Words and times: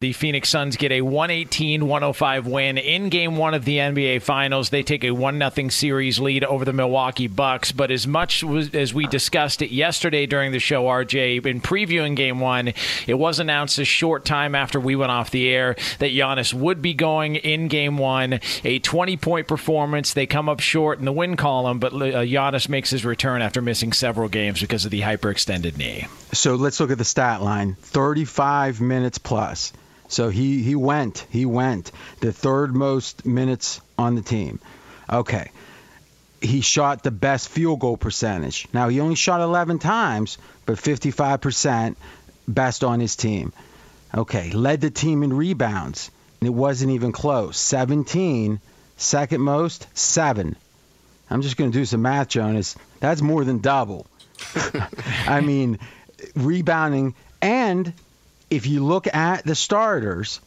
The 0.00 0.12
Phoenix 0.12 0.48
Suns 0.48 0.76
get 0.76 0.92
a 0.92 1.00
118 1.00 1.88
105 1.88 2.46
win 2.46 2.78
in 2.78 3.08
game 3.08 3.36
one 3.36 3.52
of 3.52 3.64
the 3.64 3.78
NBA 3.78 4.22
Finals. 4.22 4.70
They 4.70 4.84
take 4.84 5.02
a 5.02 5.10
1 5.10 5.40
0 5.50 5.68
series 5.70 6.20
lead 6.20 6.44
over 6.44 6.64
the 6.64 6.72
Milwaukee 6.72 7.26
Bucks. 7.26 7.72
But 7.72 7.90
as 7.90 8.06
much 8.06 8.44
as 8.44 8.94
we 8.94 9.08
discussed 9.08 9.60
it 9.60 9.72
yesterday 9.72 10.26
during 10.26 10.52
the 10.52 10.60
show, 10.60 10.84
RJ, 10.84 11.44
in 11.44 11.60
previewing 11.60 12.14
game 12.14 12.38
one, 12.38 12.74
it 13.08 13.14
was 13.14 13.40
announced 13.40 13.80
a 13.80 13.84
short 13.84 14.24
time 14.24 14.54
after 14.54 14.78
we 14.78 14.94
went 14.94 15.10
off 15.10 15.32
the 15.32 15.48
air 15.48 15.74
that 15.98 16.12
Giannis 16.12 16.54
would 16.54 16.80
be 16.80 16.94
going 16.94 17.34
in 17.34 17.66
game 17.66 17.98
one. 17.98 18.38
A 18.62 18.78
20 18.78 19.16
point 19.16 19.48
performance. 19.48 20.14
They 20.14 20.26
come 20.26 20.48
up 20.48 20.60
short 20.60 21.00
in 21.00 21.06
the 21.06 21.12
win 21.12 21.34
column, 21.34 21.80
but 21.80 21.92
uh, 21.92 22.22
Giannis 22.22 22.68
makes 22.68 22.90
his 22.90 23.04
return 23.04 23.42
after 23.42 23.60
missing 23.60 23.92
several 23.92 24.28
games 24.28 24.60
because 24.60 24.84
of 24.84 24.92
the 24.92 25.00
hyperextended 25.00 25.76
knee. 25.76 26.06
So 26.32 26.54
let's 26.54 26.78
look 26.78 26.92
at 26.92 26.98
the 26.98 27.04
stat 27.04 27.42
line 27.42 27.74
35 27.80 28.80
minutes 28.80 29.18
plus. 29.18 29.72
So 30.08 30.30
he, 30.30 30.62
he 30.62 30.74
went. 30.74 31.26
He 31.30 31.44
went. 31.44 31.92
The 32.20 32.32
third 32.32 32.74
most 32.74 33.26
minutes 33.26 33.80
on 33.98 34.14
the 34.14 34.22
team. 34.22 34.58
Okay. 35.10 35.50
He 36.40 36.60
shot 36.60 37.02
the 37.02 37.10
best 37.10 37.48
field 37.48 37.80
goal 37.80 37.96
percentage. 37.96 38.68
Now, 38.72 38.88
he 38.88 39.00
only 39.00 39.16
shot 39.16 39.40
11 39.40 39.78
times, 39.78 40.38
but 40.66 40.76
55% 40.76 41.96
best 42.46 42.84
on 42.84 43.00
his 43.00 43.16
team. 43.16 43.52
Okay. 44.14 44.50
Led 44.50 44.80
the 44.80 44.90
team 44.90 45.22
in 45.22 45.32
rebounds. 45.32 46.10
And 46.40 46.46
it 46.46 46.54
wasn't 46.54 46.92
even 46.92 47.12
close. 47.12 47.58
17. 47.58 48.60
Second 48.96 49.40
most, 49.40 49.86
7. 49.96 50.56
I'm 51.30 51.42
just 51.42 51.56
going 51.56 51.70
to 51.70 51.78
do 51.78 51.84
some 51.84 52.02
math, 52.02 52.28
Jonas. 52.28 52.76
That's 53.00 53.20
more 53.20 53.44
than 53.44 53.58
double. 53.58 54.06
I 55.26 55.40
mean, 55.40 55.78
rebounding 56.34 57.14
and 57.42 57.92
if 58.50 58.66
you 58.66 58.84
look 58.84 59.12
at 59.12 59.44
the 59.44 59.54
starters, 59.54 60.40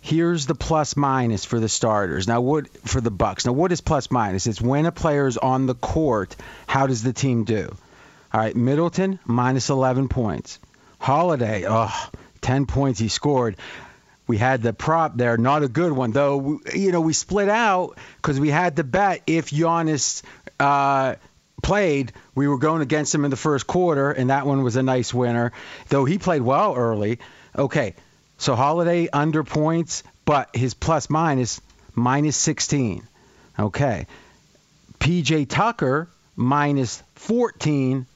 here's 0.00 0.46
the 0.46 0.54
plus 0.54 0.96
minus 0.96 1.44
for 1.44 1.60
the 1.60 1.68
starters. 1.68 2.26
Now, 2.26 2.40
what 2.40 2.68
for 2.86 3.00
the 3.00 3.10
Bucks? 3.10 3.46
Now, 3.46 3.52
what 3.52 3.72
is 3.72 3.80
plus 3.80 4.10
minus? 4.10 4.46
It's 4.46 4.60
when 4.60 4.86
a 4.86 4.92
player 4.92 5.26
is 5.26 5.38
on 5.38 5.66
the 5.66 5.74
court. 5.74 6.36
How 6.66 6.86
does 6.86 7.02
the 7.02 7.12
team 7.12 7.44
do? 7.44 7.76
All 8.32 8.40
right, 8.40 8.54
Middleton 8.54 9.18
minus 9.24 9.70
11 9.70 10.08
points. 10.08 10.58
Holiday, 10.98 11.64
oh, 11.66 12.10
10 12.40 12.66
points 12.66 12.98
he 12.98 13.08
scored. 13.08 13.56
We 14.26 14.36
had 14.36 14.60
the 14.60 14.74
prop 14.74 15.16
there, 15.16 15.38
not 15.38 15.62
a 15.62 15.68
good 15.68 15.92
one 15.92 16.10
though. 16.10 16.60
You 16.74 16.92
know, 16.92 17.00
we 17.00 17.14
split 17.14 17.48
out 17.48 17.96
because 18.16 18.38
we 18.38 18.50
had 18.50 18.76
to 18.76 18.84
bet 18.84 19.22
if 19.26 19.50
Giannis 19.50 20.22
uh, 20.60 21.14
played, 21.62 22.12
we 22.34 22.48
were 22.48 22.58
going 22.58 22.82
against 22.82 23.14
him 23.14 23.24
in 23.24 23.30
the 23.30 23.36
first 23.36 23.66
quarter, 23.66 24.10
and 24.10 24.30
that 24.30 24.46
one 24.46 24.62
was 24.62 24.76
a 24.76 24.82
nice 24.82 25.12
winner, 25.12 25.52
though 25.88 26.04
he 26.04 26.18
played 26.18 26.42
well 26.42 26.74
early. 26.74 27.18
Okay, 27.56 27.94
so 28.38 28.54
Holiday 28.54 29.08
under 29.12 29.44
points, 29.44 30.02
but 30.24 30.54
his 30.54 30.74
plus 30.74 31.10
minus 31.10 31.60
minus 31.94 32.36
16. 32.36 33.02
Okay, 33.58 34.06
PJ 35.00 35.48
Tucker 35.48 36.08
minus 36.36 37.02
14, 37.16 38.06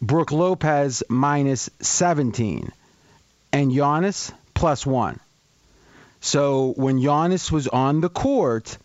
Brook 0.00 0.30
Lopez 0.30 1.02
minus 1.08 1.68
17, 1.80 2.70
and 3.52 3.72
Giannis 3.72 4.32
plus 4.54 4.86
one. 4.86 5.18
So 6.20 6.72
when 6.76 7.00
Giannis 7.00 7.50
was 7.50 7.68
on 7.68 8.00
the 8.00 8.08
court, 8.08 8.78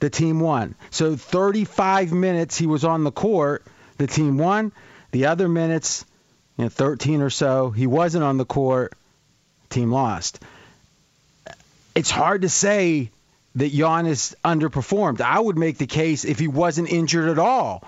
the 0.00 0.10
team 0.10 0.40
won. 0.40 0.74
So 0.90 1.14
35 1.14 2.12
minutes 2.12 2.58
he 2.58 2.66
was 2.66 2.84
on 2.84 3.04
the 3.04 3.12
court, 3.12 3.64
the 3.98 4.06
team 4.06 4.38
won. 4.38 4.72
The 5.12 5.26
other 5.26 5.48
minutes, 5.48 6.04
you 6.56 6.64
know, 6.64 6.68
13 6.68 7.22
or 7.22 7.30
so, 7.30 7.70
he 7.70 7.86
wasn't 7.86 8.24
on 8.24 8.38
the 8.38 8.44
court, 8.44 8.94
team 9.68 9.92
lost. 9.92 10.40
It's 11.94 12.10
hard 12.10 12.42
to 12.42 12.48
say 12.48 13.10
that 13.56 13.72
Giannis 13.72 14.34
underperformed. 14.44 15.20
I 15.20 15.38
would 15.38 15.58
make 15.58 15.78
the 15.78 15.86
case 15.86 16.24
if 16.24 16.38
he 16.38 16.48
wasn't 16.48 16.90
injured 16.90 17.28
at 17.28 17.38
all. 17.38 17.84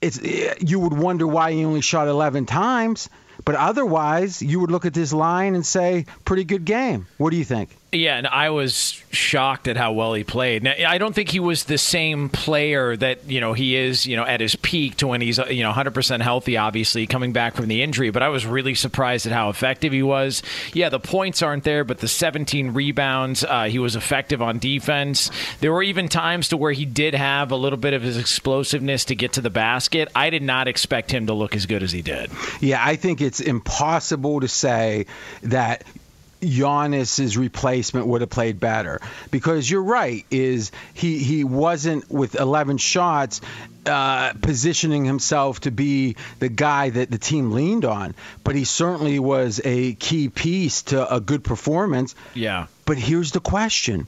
It's 0.00 0.18
you 0.62 0.80
would 0.80 0.94
wonder 0.94 1.26
why 1.26 1.52
he 1.52 1.64
only 1.64 1.82
shot 1.82 2.08
11 2.08 2.46
times, 2.46 3.10
but 3.44 3.54
otherwise 3.54 4.40
you 4.40 4.60
would 4.60 4.70
look 4.70 4.86
at 4.86 4.94
this 4.94 5.12
line 5.12 5.54
and 5.54 5.64
say 5.64 6.06
pretty 6.24 6.44
good 6.44 6.64
game. 6.64 7.06
What 7.18 7.30
do 7.30 7.36
you 7.36 7.44
think? 7.44 7.68
Yeah, 7.92 8.18
and 8.18 8.26
I 8.28 8.50
was 8.50 9.02
shocked 9.10 9.66
at 9.66 9.76
how 9.76 9.92
well 9.92 10.14
he 10.14 10.22
played. 10.22 10.62
Now, 10.62 10.74
I 10.86 10.98
don't 10.98 11.12
think 11.12 11.28
he 11.28 11.40
was 11.40 11.64
the 11.64 11.76
same 11.76 12.28
player 12.28 12.96
that 12.96 13.28
you 13.28 13.40
know 13.40 13.52
he 13.52 13.74
is, 13.74 14.06
you 14.06 14.14
know, 14.14 14.24
at 14.24 14.40
his 14.40 14.54
peak 14.54 14.98
to 14.98 15.08
when 15.08 15.20
he's 15.20 15.38
you 15.38 15.64
know 15.64 15.72
100% 15.72 16.20
healthy. 16.20 16.56
Obviously, 16.56 17.08
coming 17.08 17.32
back 17.32 17.54
from 17.54 17.66
the 17.66 17.82
injury, 17.82 18.10
but 18.10 18.22
I 18.22 18.28
was 18.28 18.46
really 18.46 18.76
surprised 18.76 19.26
at 19.26 19.32
how 19.32 19.50
effective 19.50 19.92
he 19.92 20.04
was. 20.04 20.42
Yeah, 20.72 20.88
the 20.88 21.00
points 21.00 21.42
aren't 21.42 21.64
there, 21.64 21.82
but 21.82 21.98
the 21.98 22.06
17 22.06 22.74
rebounds, 22.74 23.42
uh, 23.42 23.64
he 23.64 23.80
was 23.80 23.96
effective 23.96 24.40
on 24.40 24.60
defense. 24.60 25.30
There 25.58 25.72
were 25.72 25.82
even 25.82 26.08
times 26.08 26.48
to 26.48 26.56
where 26.56 26.72
he 26.72 26.84
did 26.84 27.14
have 27.14 27.50
a 27.50 27.56
little 27.56 27.78
bit 27.78 27.92
of 27.92 28.02
his 28.02 28.16
explosiveness 28.16 29.06
to 29.06 29.16
get 29.16 29.32
to 29.32 29.40
the 29.40 29.50
basket. 29.50 30.08
I 30.14 30.30
did 30.30 30.42
not 30.42 30.68
expect 30.68 31.10
him 31.10 31.26
to 31.26 31.34
look 31.34 31.56
as 31.56 31.66
good 31.66 31.82
as 31.82 31.90
he 31.90 32.02
did. 32.02 32.30
Yeah, 32.60 32.80
I 32.84 32.94
think 32.94 33.20
it's 33.20 33.40
impossible 33.40 34.40
to 34.40 34.48
say 34.48 35.06
that 35.42 35.82
Giannis's 36.40 37.36
replacement 37.36 38.06
would 38.06 38.20
have 38.20 38.30
played 38.30 38.60
better. 38.60 39.00
Because 39.30 39.70
you're 39.70 39.82
right 39.82 40.24
is 40.30 40.72
he 40.94 41.18
he 41.18 41.44
wasn't 41.44 42.10
with 42.10 42.34
11 42.34 42.78
shots 42.78 43.40
uh, 43.86 44.32
positioning 44.34 45.04
himself 45.04 45.60
to 45.60 45.70
be 45.70 46.16
the 46.38 46.48
guy 46.48 46.90
that 46.90 47.10
the 47.10 47.18
team 47.18 47.52
leaned 47.52 47.84
on. 47.84 48.14
But 48.44 48.54
he 48.54 48.64
certainly 48.64 49.18
was 49.18 49.60
a 49.64 49.94
key 49.94 50.28
piece 50.28 50.82
to 50.84 51.14
a 51.14 51.20
good 51.20 51.44
performance. 51.44 52.14
Yeah. 52.34 52.66
but 52.84 52.98
here's 52.98 53.32
the 53.32 53.40
question. 53.40 54.06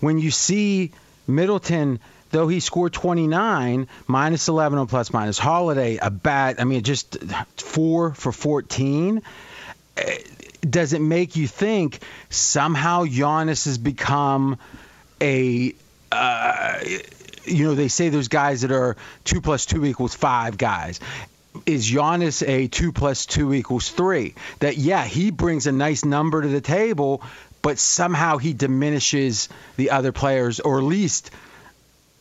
When 0.00 0.18
you 0.18 0.30
see 0.30 0.92
Middleton 1.26 2.00
though 2.30 2.48
he 2.48 2.60
scored 2.60 2.92
29 2.92 3.86
minus 4.06 4.48
11 4.48 4.78
on 4.78 4.86
plus 4.88 5.12
minus 5.12 5.38
holiday 5.38 5.96
a 5.96 6.10
bad 6.10 6.60
I 6.60 6.64
mean 6.64 6.82
just 6.82 7.16
4 7.56 8.14
for 8.14 8.32
14 8.32 9.22
does 10.60 10.92
it 10.92 11.00
make 11.00 11.36
you 11.36 11.46
think 11.46 12.00
somehow 12.30 13.04
Giannis 13.04 13.64
has 13.66 13.78
become 13.78 14.58
a 15.20 15.74
uh, 16.12 16.78
you 17.44 17.64
know 17.64 17.74
they 17.74 17.88
say 17.88 18.08
there's 18.08 18.28
guys 18.28 18.62
that 18.62 18.72
are 18.72 18.96
two 19.24 19.40
plus 19.40 19.66
two 19.66 19.84
equals 19.84 20.14
five 20.14 20.58
guys. 20.58 21.00
Is 21.64 21.90
Giannis 21.90 22.46
a 22.46 22.68
two 22.68 22.92
plus 22.92 23.24
two 23.26 23.54
equals 23.54 23.88
three? 23.88 24.34
That 24.60 24.76
yeah 24.76 25.04
he 25.04 25.30
brings 25.30 25.66
a 25.66 25.72
nice 25.72 26.04
number 26.04 26.42
to 26.42 26.48
the 26.48 26.60
table 26.60 27.22
but 27.62 27.78
somehow 27.78 28.36
he 28.36 28.52
diminishes 28.52 29.48
the 29.76 29.90
other 29.90 30.12
players 30.12 30.60
or 30.60 30.78
at 30.78 30.84
least 30.84 31.32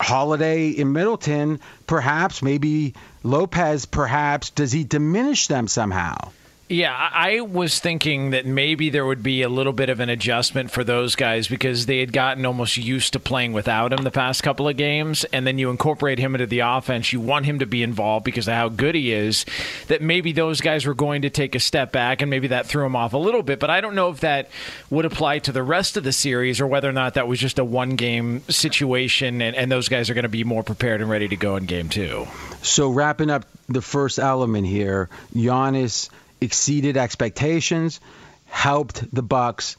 Holiday 0.01 0.69
in 0.69 0.91
Middleton 0.91 1.59
perhaps 1.85 2.41
maybe 2.41 2.95
Lopez 3.23 3.85
perhaps 3.85 4.49
does 4.49 4.71
he 4.71 4.83
diminish 4.83 5.47
them 5.47 5.67
somehow 5.67 6.31
Yeah, 6.67 6.95
I 6.97 7.41
was 7.41 7.79
thinking 7.79 8.31
that 8.31 8.47
maybe 8.47 8.89
there 8.89 9.05
would 9.05 9.21
be 9.21 9.43
a 9.43 9.49
little 9.49 9.71
bit 9.71 9.89
of 9.89 9.99
an 9.99 10.09
adjustment 10.09 10.71
for 10.71 10.83
those 10.83 11.15
guys 11.15 11.47
because 11.47 11.85
they 11.85 11.99
had 11.99 12.11
gotten 12.11 12.43
almost 12.43 12.75
used 12.75 13.13
to 13.13 13.19
playing 13.19 13.53
without 13.53 13.93
him 13.93 14.03
the 14.03 14.09
past 14.09 14.41
couple 14.41 14.67
of 14.67 14.75
games, 14.75 15.25
and 15.25 15.45
then 15.45 15.59
you 15.59 15.69
incorporate 15.69 16.17
him 16.17 16.33
into 16.33 16.47
the 16.47 16.61
offense. 16.61 17.13
You 17.13 17.19
want 17.19 17.45
him 17.45 17.59
to 17.59 17.67
be 17.67 17.83
involved 17.83 18.25
because 18.25 18.47
of 18.47 18.55
how 18.55 18.69
good 18.69 18.95
he 18.95 19.11
is. 19.11 19.45
That 19.89 20.01
maybe 20.01 20.31
those 20.31 20.59
guys 20.59 20.87
were 20.87 20.95
going 20.95 21.21
to 21.21 21.29
take 21.29 21.53
a 21.53 21.59
step 21.59 21.91
back, 21.91 22.23
and 22.23 22.31
maybe 22.31 22.47
that 22.47 22.65
threw 22.65 22.83
him 22.83 22.95
off 22.95 23.13
a 23.13 23.17
little 23.17 23.43
bit. 23.43 23.59
But 23.59 23.69
I 23.69 23.79
don't 23.79 23.93
know 23.93 24.09
if 24.09 24.21
that 24.21 24.49
would 24.89 25.05
apply 25.05 25.39
to 25.39 25.51
the 25.51 25.61
rest 25.61 25.97
of 25.97 26.03
the 26.03 26.13
series 26.13 26.59
or 26.59 26.65
whether 26.65 26.89
or 26.89 26.93
not 26.93 27.13
that 27.13 27.27
was 27.27 27.37
just 27.37 27.59
a 27.59 27.63
one 27.63 27.91
game 27.91 28.41
situation, 28.49 29.39
and, 29.43 29.55
and 29.55 29.71
those 29.71 29.87
guys 29.87 30.09
are 30.09 30.15
going 30.15 30.23
to 30.23 30.29
be 30.29 30.43
more 30.43 30.63
prepared 30.63 31.01
and 31.01 31.11
ready 31.11 31.27
to 31.27 31.35
go 31.35 31.57
in 31.57 31.67
game 31.67 31.89
two. 31.89 32.25
So 32.63 32.89
wrapping 32.89 33.29
up 33.29 33.45
the 33.69 33.83
first 33.83 34.17
element 34.17 34.65
here, 34.65 35.09
Giannis 35.35 36.09
exceeded 36.45 36.95
expectations, 36.95 37.99
helped 38.45 39.13
the 39.13 39.23
Bucks, 39.23 39.75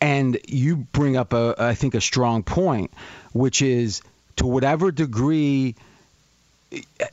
and 0.00 0.38
you 0.48 0.76
bring 0.76 1.16
up 1.16 1.32
a 1.32 1.54
I 1.58 1.74
think 1.74 1.94
a 1.94 2.00
strong 2.00 2.42
point, 2.42 2.92
which 3.32 3.62
is 3.62 4.02
to 4.36 4.46
whatever 4.46 4.90
degree 4.90 5.76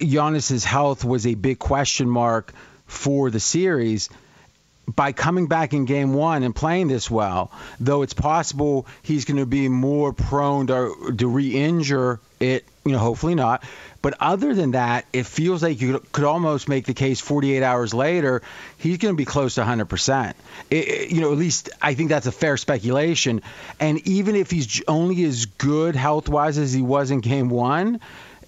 Giannis's 0.01 0.63
health 0.63 1.05
was 1.05 1.25
a 1.25 1.35
big 1.35 1.59
question 1.59 2.09
mark 2.09 2.53
for 2.87 3.29
the 3.29 3.39
series 3.39 4.09
by 4.87 5.11
coming 5.11 5.47
back 5.47 5.73
in 5.73 5.85
game 5.85 6.13
one 6.13 6.43
and 6.43 6.55
playing 6.55 6.87
this 6.87 7.09
well, 7.09 7.51
though 7.79 8.01
it's 8.01 8.13
possible 8.13 8.85
he's 9.01 9.25
going 9.25 9.37
to 9.37 9.45
be 9.45 9.67
more 9.67 10.13
prone 10.13 10.67
to, 10.67 11.13
to 11.17 11.27
re-injure 11.27 12.19
it, 12.39 12.65
you 12.83 12.91
know, 12.91 12.99
hopefully 12.99 13.35
not. 13.35 13.63
But 14.01 14.15
other 14.19 14.53
than 14.53 14.71
that, 14.71 15.05
it 15.13 15.25
feels 15.25 15.63
like 15.63 15.81
you 15.81 16.03
could 16.11 16.25
almost 16.25 16.69
make 16.69 16.85
the 16.85 16.93
case 16.93 17.19
48 17.19 17.63
hours 17.63 17.93
later, 17.93 18.43
he's 18.77 18.99
going 18.99 19.15
to 19.15 19.17
be 19.17 19.25
close 19.25 19.55
to 19.55 19.61
100%. 19.61 20.33
It, 20.69 21.11
you 21.11 21.21
know, 21.21 21.31
at 21.31 21.37
least 21.39 21.71
I 21.81 21.95
think 21.95 22.09
that's 22.09 22.27
a 22.27 22.31
fair 22.31 22.57
speculation. 22.57 23.41
And 23.79 24.05
even 24.07 24.35
if 24.35 24.51
he's 24.51 24.83
only 24.87 25.23
as 25.23 25.45
good 25.45 25.95
health-wise 25.95 26.59
as 26.59 26.71
he 26.71 26.83
was 26.83 27.09
in 27.09 27.21
game 27.21 27.49
one, 27.49 27.99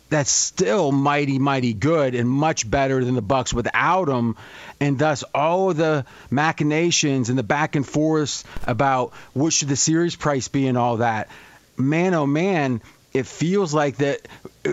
that's 0.09 0.31
still 0.31 0.91
mighty, 0.91 1.39
mighty 1.39 1.73
good 1.73 2.15
and 2.15 2.29
much 2.29 2.69
better 2.69 3.03
than 3.03 3.15
the 3.15 3.21
Bucks 3.21 3.53
without 3.53 4.07
him. 4.07 4.35
And 4.79 4.97
thus, 4.97 5.23
all 5.33 5.71
of 5.71 5.77
the 5.77 6.05
machinations 6.29 7.29
and 7.29 7.37
the 7.37 7.43
back 7.43 7.75
and 7.75 7.87
forth 7.87 8.43
about 8.65 9.13
what 9.33 9.53
should 9.53 9.67
the 9.69 9.75
series 9.75 10.15
price 10.15 10.47
be 10.47 10.67
and 10.67 10.77
all 10.77 10.97
that, 10.97 11.29
man, 11.77 12.13
oh 12.13 12.25
man, 12.25 12.81
it 13.13 13.25
feels 13.25 13.73
like 13.73 13.97
that. 13.97 14.27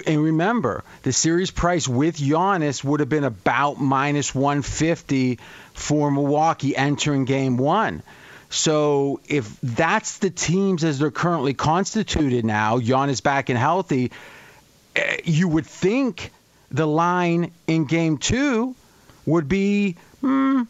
And 0.07 0.23
remember, 0.23 0.85
the 1.03 1.13
series 1.13 1.51
price 1.51 1.89
with 1.89 2.19
Giannis 2.19 2.85
would 2.85 3.01
have 3.01 3.09
been 3.09 3.25
about 3.25 3.81
minus 3.81 4.35
150 4.35 5.39
for 5.73 6.11
Milwaukee 6.11 6.77
entering 6.77 7.25
Game 7.25 7.57
One. 7.57 8.03
So 8.51 9.21
if 9.27 9.59
that's 9.63 10.19
the 10.19 10.31
teams 10.31 10.85
as 10.85 11.01
they're 11.01 11.11
currently 11.11 11.55
constituted 11.55 12.45
now, 12.45 12.79
Giannis 12.79 13.23
back 13.23 13.49
and 13.49 13.59
healthy, 13.59 14.13
you 15.25 15.49
would 15.49 15.67
think 15.67 16.31
the 16.71 16.87
line 16.87 17.53
in 17.67 17.85
game 17.85 18.19
two 18.19 18.75
would 19.27 19.49
be 19.49 19.97
hmm, 20.21 20.63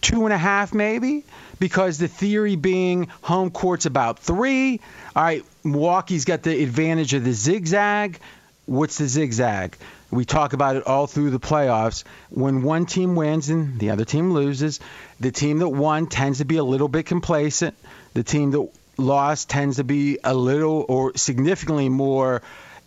two 0.00 0.24
and 0.24 0.32
a 0.32 0.38
half, 0.38 0.74
maybe, 0.74 1.24
because 1.58 1.98
the 1.98 2.08
theory 2.08 2.56
being 2.56 3.08
home 3.22 3.50
court's 3.50 3.86
about 3.86 4.18
three. 4.18 4.80
All 5.16 5.22
right, 5.22 5.44
Milwaukee's 5.64 6.24
got 6.24 6.42
the 6.42 6.62
advantage 6.62 7.14
of 7.14 7.24
the 7.24 7.32
zigzag. 7.32 8.18
What's 8.66 8.98
the 8.98 9.06
zigzag? 9.06 9.76
We 10.10 10.24
talk 10.24 10.52
about 10.52 10.76
it 10.76 10.86
all 10.86 11.06
through 11.06 11.30
the 11.30 11.40
playoffs. 11.40 12.04
When 12.30 12.62
one 12.62 12.86
team 12.86 13.16
wins 13.16 13.48
and 13.48 13.78
the 13.80 13.90
other 13.90 14.04
team 14.04 14.32
loses, 14.32 14.78
the 15.18 15.32
team 15.32 15.58
that 15.58 15.68
won 15.68 16.06
tends 16.06 16.38
to 16.38 16.44
be 16.44 16.56
a 16.56 16.64
little 16.64 16.88
bit 16.88 17.06
complacent. 17.06 17.74
The 18.14 18.22
team 18.22 18.52
that 18.52 18.68
lost 18.96 19.50
tends 19.50 19.76
to 19.76 19.84
be 19.84 20.18
a 20.22 20.32
little 20.32 20.84
or 20.88 21.16
significantly 21.16 21.88
more 21.88 22.42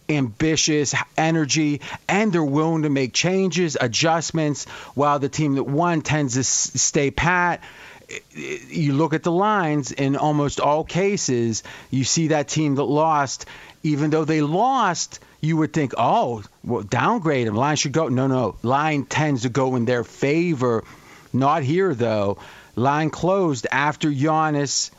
ambitious 0.10 0.96
energy 1.18 1.82
and 2.08 2.32
they're 2.32 2.44
willing 2.44 2.84
to 2.84 2.90
make 2.90 3.14
changes 3.14 3.78
adjustments 3.80 4.66
while 4.96 5.20
the 5.20 5.30
team 5.30 5.56
that 5.56 5.64
won 5.64 6.02
tends 6.02 6.36
to 6.36 6.44
stay 6.44 7.12
pat. 7.12 7.62
You 8.68 8.94
look 8.94 9.14
at 9.14 9.24
the 9.24 9.32
lines 9.32 9.92
in 9.92 10.16
almost 10.16 10.60
all 10.62 10.84
cases 10.84 11.64
you 11.92 12.04
see 12.04 12.30
that 12.30 12.48
team 12.48 12.76
that 12.76 12.84
lost 12.84 13.46
even 13.84 14.10
though 14.10 14.26
they 14.26 14.42
lost 14.42 15.20
you 15.42 15.58
would 15.58 15.74
think 15.74 15.94
oh 15.98 16.44
well 16.64 16.84
downgrade 16.84 17.48
them. 17.48 17.56
Line 17.56 17.76
should 17.76 17.92
go. 17.92 18.08
No 18.08 18.28
no. 18.28 18.56
Line 18.64 19.06
tends 19.06 19.44
to 19.44 19.50
go 19.50 19.76
in 19.76 19.86
their 19.86 20.04
favor. 20.04 20.84
Not 21.34 21.64
here 21.64 21.94
though. 21.94 22.38
Line 22.76 23.10
closed 23.10 23.68
after 23.72 24.10
Giannis 24.10 24.92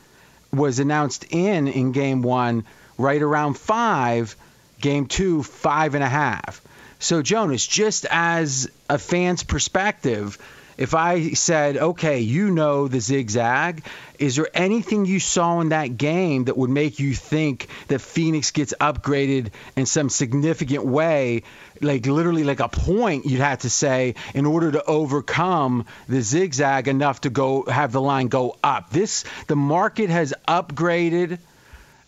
was 0.53 0.79
announced 0.79 1.25
in 1.29 1.67
in 1.67 1.91
game 1.91 2.21
one 2.21 2.63
right 2.97 3.21
around 3.21 3.57
five 3.57 4.35
game 4.79 5.05
two 5.07 5.43
five 5.43 5.95
and 5.95 6.03
a 6.03 6.09
half. 6.09 6.61
So 6.99 7.21
jonas 7.21 7.65
just 7.65 8.05
as 8.09 8.69
a 8.89 8.97
fan's 8.97 9.43
perspective 9.43 10.37
if 10.77 10.95
i 10.95 11.31
said 11.31 11.77
okay 11.77 12.19
you 12.19 12.51
know 12.51 12.87
the 12.87 12.99
zigzag 12.99 13.83
is 14.19 14.35
there 14.35 14.49
anything 14.53 15.05
you 15.05 15.21
saw 15.21 15.61
in 15.61 15.69
that 15.69 15.97
game 15.97 16.43
that 16.45 16.57
would 16.57 16.69
make 16.69 16.99
you 16.99 17.15
think 17.15 17.67
that 17.87 17.99
phoenix 17.99 18.51
gets 18.51 18.73
upgraded 18.79 19.51
in 19.77 19.85
some 19.85 20.09
significant 20.09 20.85
way? 20.85 21.43
Like 21.79 22.05
literally 22.05 22.43
like 22.43 22.59
a 22.59 22.67
point 22.67 23.25
you'd 23.25 23.39
have 23.39 23.59
to 23.59 23.69
say 23.69 24.15
in 24.33 24.45
order 24.45 24.73
to 24.73 24.83
overcome 24.83 25.85
the 26.09 26.21
zigzag 26.21 26.89
enough 26.89 27.21
to 27.21 27.29
go 27.29 27.63
have 27.63 27.93
the 27.93 28.01
line 28.01 28.27
go 28.27 28.57
up. 28.61 28.89
This 28.89 29.23
the 29.47 29.55
market 29.55 30.09
has 30.09 30.33
upgraded 30.45 31.39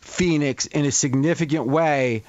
Phoenix 0.01 0.65
in 0.65 0.83
a 0.83 0.91
significant 0.91 1.65
way. 1.65 2.23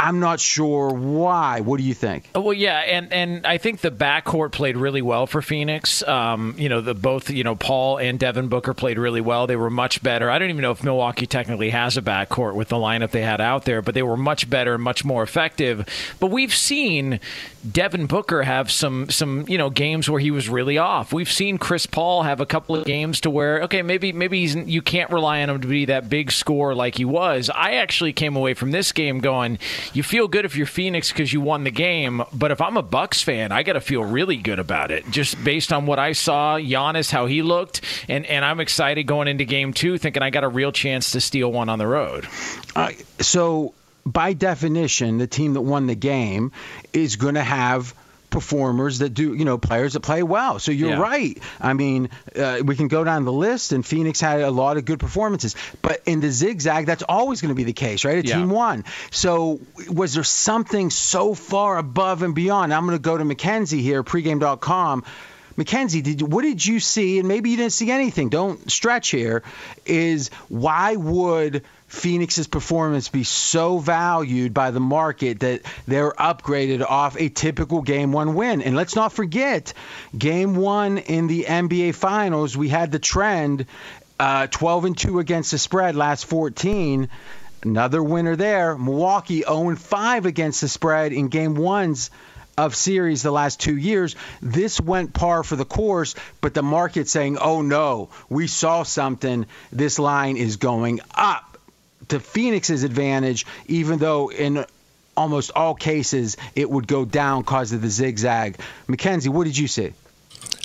I'm 0.00 0.18
not 0.18 0.40
sure 0.40 0.94
why. 0.94 1.60
What 1.60 1.76
do 1.76 1.82
you 1.82 1.92
think? 1.92 2.30
Well, 2.34 2.54
yeah, 2.54 2.78
and 2.78 3.12
and 3.12 3.46
I 3.46 3.58
think 3.58 3.82
the 3.82 3.90
backcourt 3.90 4.50
played 4.50 4.78
really 4.78 5.02
well 5.02 5.26
for 5.26 5.42
Phoenix. 5.42 6.02
Um, 6.08 6.54
you 6.56 6.70
know, 6.70 6.80
the 6.80 6.94
both 6.94 7.28
you 7.28 7.44
know 7.44 7.54
Paul 7.54 7.98
and 7.98 8.18
Devin 8.18 8.48
Booker 8.48 8.72
played 8.72 8.98
really 8.98 9.20
well. 9.20 9.46
They 9.46 9.56
were 9.56 9.68
much 9.68 10.02
better. 10.02 10.30
I 10.30 10.38
don't 10.38 10.48
even 10.48 10.62
know 10.62 10.70
if 10.70 10.82
Milwaukee 10.82 11.26
technically 11.26 11.68
has 11.68 11.98
a 11.98 12.02
backcourt 12.02 12.54
with 12.54 12.68
the 12.68 12.76
lineup 12.76 13.10
they 13.10 13.20
had 13.20 13.42
out 13.42 13.66
there, 13.66 13.82
but 13.82 13.94
they 13.94 14.02
were 14.02 14.16
much 14.16 14.48
better 14.48 14.78
much 14.78 15.04
more 15.04 15.22
effective. 15.22 15.86
But 16.18 16.28
we've 16.28 16.54
seen 16.54 17.20
Devin 17.68 18.06
Booker 18.06 18.42
have 18.42 18.70
some 18.70 19.10
some 19.10 19.44
you 19.46 19.58
know 19.58 19.68
games 19.68 20.08
where 20.08 20.20
he 20.20 20.30
was 20.30 20.48
really 20.48 20.78
off. 20.78 21.12
We've 21.12 21.30
seen 21.30 21.58
Chris 21.58 21.86
Paul 21.86 22.22
have 22.22 22.40
a 22.40 22.46
couple 22.46 22.74
of 22.74 22.84
games 22.84 23.20
to 23.22 23.30
where 23.30 23.62
okay 23.64 23.82
maybe 23.82 24.12
maybe 24.12 24.40
he's, 24.40 24.54
you 24.54 24.80
can't 24.80 25.10
rely 25.10 25.42
on 25.42 25.50
him 25.50 25.60
to 25.60 25.68
be 25.68 25.84
that 25.86 26.08
big 26.08 26.32
scorer 26.32 26.74
like 26.74 26.96
he 26.96 27.04
was. 27.04 27.50
I 27.50 27.72
actually 27.72 28.12
came 28.12 28.36
away 28.36 28.54
from 28.54 28.70
this 28.70 28.92
game 28.92 29.18
going, 29.18 29.58
you 29.92 30.02
feel 30.02 30.26
good 30.26 30.44
if 30.44 30.56
you're 30.56 30.66
Phoenix 30.66 31.10
because 31.10 31.32
you 31.32 31.40
won 31.40 31.64
the 31.64 31.70
game, 31.70 32.22
but 32.32 32.50
if 32.50 32.60
I'm 32.60 32.76
a 32.76 32.82
Bucks 32.82 33.22
fan, 33.22 33.52
I 33.52 33.62
got 33.62 33.74
to 33.74 33.80
feel 33.80 34.04
really 34.04 34.36
good 34.36 34.58
about 34.58 34.90
it 34.90 35.10
just 35.10 35.42
based 35.44 35.72
on 35.72 35.86
what 35.86 35.98
I 35.98 36.12
saw, 36.12 36.56
Giannis 36.56 37.10
how 37.10 37.26
he 37.26 37.42
looked, 37.42 37.82
and 38.08 38.24
and 38.26 38.44
I'm 38.44 38.60
excited 38.60 39.06
going 39.06 39.28
into 39.28 39.44
game 39.44 39.74
two, 39.74 39.98
thinking 39.98 40.22
I 40.22 40.30
got 40.30 40.44
a 40.44 40.48
real 40.48 40.72
chance 40.72 41.12
to 41.12 41.20
steal 41.20 41.52
one 41.52 41.68
on 41.68 41.78
the 41.78 41.86
road. 41.86 42.26
Uh, 42.74 42.92
so, 43.18 43.74
by 44.06 44.32
definition, 44.32 45.18
the 45.18 45.26
team 45.26 45.54
that 45.54 45.60
won 45.62 45.86
the 45.86 45.94
game 45.94 46.52
is 46.92 47.16
going 47.16 47.34
to 47.34 47.42
have 47.42 47.94
performers 48.30 49.00
that 49.00 49.08
do, 49.12 49.34
you 49.34 49.44
know, 49.44 49.58
players 49.58 49.94
that 49.94 50.00
play 50.00 50.22
well. 50.22 50.60
So 50.60 50.70
you're 50.70 50.90
Yeah. 50.90 51.00
right. 51.00 51.36
I 51.60 51.72
mean, 51.72 52.10
uh, 52.38 52.58
we 52.64 52.76
can 52.76 52.86
go 52.86 53.02
down 53.02 53.24
the 53.24 53.32
list, 53.32 53.72
and 53.72 53.84
Phoenix 53.84 54.20
had 54.20 54.40
a 54.40 54.50
lot 54.52 54.76
of 54.76 54.84
good 54.84 55.00
performances. 55.00 55.56
But 55.82 56.02
in 56.06 56.20
the 56.20 56.30
zigzag, 56.30 56.86
that's 56.86 57.02
always 57.02 57.40
going 57.40 57.48
to 57.48 57.56
be 57.56 57.64
the 57.64 57.72
case, 57.72 58.04
right? 58.04 58.24
A 58.24 58.26
Yeah. 58.28 58.36
team 58.38 58.50
won. 58.50 58.84
So 59.10 59.58
was 59.90 60.14
there 60.14 60.22
something 60.22 60.90
so 60.90 61.34
far 61.34 61.76
above 61.76 62.22
and 62.22 62.32
beyond? 62.34 62.72
I'm 62.72 62.86
going 62.86 62.96
to 62.96 63.02
go 63.02 63.18
to 63.18 63.24
Mackenzie 63.24 63.82
here, 63.82 64.04
pregame.com. 64.04 65.02
Mackenzie, 65.56 66.00
did 66.00 66.20
you, 66.20 66.26
what 66.28 66.42
did 66.42 66.64
you 66.64 66.78
see? 66.78 67.18
And 67.18 67.26
maybe 67.26 67.50
you 67.50 67.56
didn't 67.56 67.72
see 67.72 67.90
anything. 67.90 68.28
Don't 68.28 68.70
stretch 68.70 69.08
here. 69.10 69.42
Is 69.84 70.30
why 70.48 70.94
would 70.94 71.64
Phoenix's 71.90 72.46
performance 72.46 73.08
be 73.08 73.24
so 73.24 73.78
valued 73.78 74.54
by 74.54 74.70
the 74.70 74.78
market 74.78 75.40
that 75.40 75.62
they're 75.88 76.12
upgraded 76.12 76.88
off 76.88 77.16
a 77.18 77.28
typical 77.28 77.82
game 77.82 78.12
one 78.12 78.34
win? 78.34 78.62
And 78.62 78.76
let's 78.76 78.94
not 78.94 79.12
forget, 79.12 79.74
game 80.16 80.54
one 80.54 80.98
in 80.98 81.26
the 81.26 81.44
NBA 81.48 81.96
Finals, 81.96 82.56
we 82.56 82.68
had 82.68 82.92
the 82.92 83.00
trend 83.00 83.66
uh, 84.20 84.46
12 84.46 84.84
and 84.84 84.96
2 84.96 85.18
against 85.18 85.50
the 85.50 85.58
spread 85.58 85.96
last 85.96 86.26
14. 86.26 87.08
Another 87.64 88.00
winner 88.00 88.36
there. 88.36 88.78
Milwaukee 88.78 89.42
0 89.42 89.74
5 89.74 90.26
against 90.26 90.60
the 90.60 90.68
spread 90.68 91.12
in 91.12 91.26
game 91.26 91.56
ones 91.56 92.12
of 92.56 92.76
series 92.76 93.22
the 93.22 93.32
last 93.32 93.58
two 93.58 93.76
years. 93.76 94.14
This 94.40 94.80
went 94.80 95.12
par 95.12 95.42
for 95.42 95.56
the 95.56 95.64
course, 95.64 96.14
but 96.40 96.54
the 96.54 96.62
market 96.62 97.08
saying, 97.08 97.38
oh 97.38 97.62
no, 97.62 98.10
we 98.28 98.46
saw 98.46 98.84
something. 98.84 99.46
This 99.72 99.98
line 99.98 100.36
is 100.36 100.56
going 100.56 101.00
up 101.16 101.49
to 102.10 102.20
Phoenix's 102.20 102.84
advantage, 102.84 103.46
even 103.66 103.98
though 103.98 104.30
in 104.30 104.64
almost 105.16 105.50
all 105.54 105.74
cases 105.74 106.36
it 106.54 106.70
would 106.70 106.86
go 106.86 107.04
down 107.04 107.42
because 107.42 107.72
of 107.72 107.82
the 107.82 107.88
zigzag. 107.88 108.58
Mackenzie, 108.86 109.28
what 109.28 109.44
did 109.44 109.58
you 109.58 109.66
see? 109.66 109.92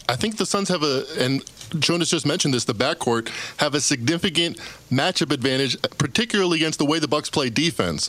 I 0.07 0.15
think 0.15 0.37
the 0.37 0.45
Suns 0.45 0.69
have 0.69 0.83
a, 0.83 1.03
and 1.17 1.43
Jonas 1.79 2.11
just 2.11 2.27
mentioned 2.27 2.53
this, 2.53 2.65
the 2.65 2.75
backcourt 2.75 3.29
have 3.57 3.73
a 3.73 3.81
significant 3.81 4.57
matchup 4.91 5.31
advantage, 5.31 5.81
particularly 5.97 6.57
against 6.57 6.77
the 6.77 6.85
way 6.85 6.99
the 6.99 7.07
Bucks 7.07 7.29
play 7.29 7.49
defense. 7.49 8.07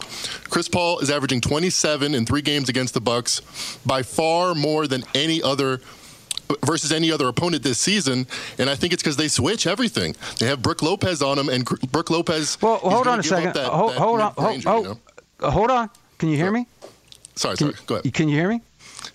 Chris 0.51 0.69
Paul 0.69 0.99
is 0.99 1.11
averaging 1.11 1.41
27 1.41 2.15
in 2.15 2.27
three 2.27 2.43
games 2.43 2.69
against 2.69 2.93
the 2.93 3.01
Bucks, 3.01 3.41
by 3.87 4.03
far 4.03 4.55
more 4.55 4.87
than 4.87 5.05
any 5.15 5.43
other 5.43 5.81
versus 6.65 6.93
any 6.93 7.11
other 7.11 7.29
opponent 7.29 7.63
this 7.63 7.79
season, 7.79 8.27
and 8.59 8.71
I 8.71 8.75
think 8.75 8.93
it's 8.93 9.03
because 9.03 9.17
they 9.17 9.29
switch 9.29 9.67
everything. 9.67 10.17
They 10.39 10.47
have 10.47 10.63
Brook 10.63 10.83
Lopez 10.83 11.23
on 11.23 11.37
them, 11.37 11.49
and 11.49 11.65
Brook 11.65 12.11
Lopez. 12.11 12.59
Well, 12.61 12.77
hold 12.77 13.07
on 13.07 13.21
a 13.21 13.23
second. 13.23 13.55
That, 13.55 13.69
hold, 13.69 13.93
that 13.93 13.99
hold 13.99 14.21
on. 14.21 14.33
Hold, 14.37 14.57
you 14.57 14.65
know? 14.65 14.99
oh, 15.41 15.51
hold 15.51 15.71
on. 15.71 15.91
Can 16.19 16.29
you 16.29 16.37
hear 16.37 16.51
me? 16.51 16.67
Sorry, 17.35 17.57
Can, 17.57 17.73
sorry. 17.73 17.85
Go 17.87 17.95
ahead. 17.97 18.15
Can 18.15 18.29
you 18.29 18.37
hear 18.37 18.49
me? 18.49 18.61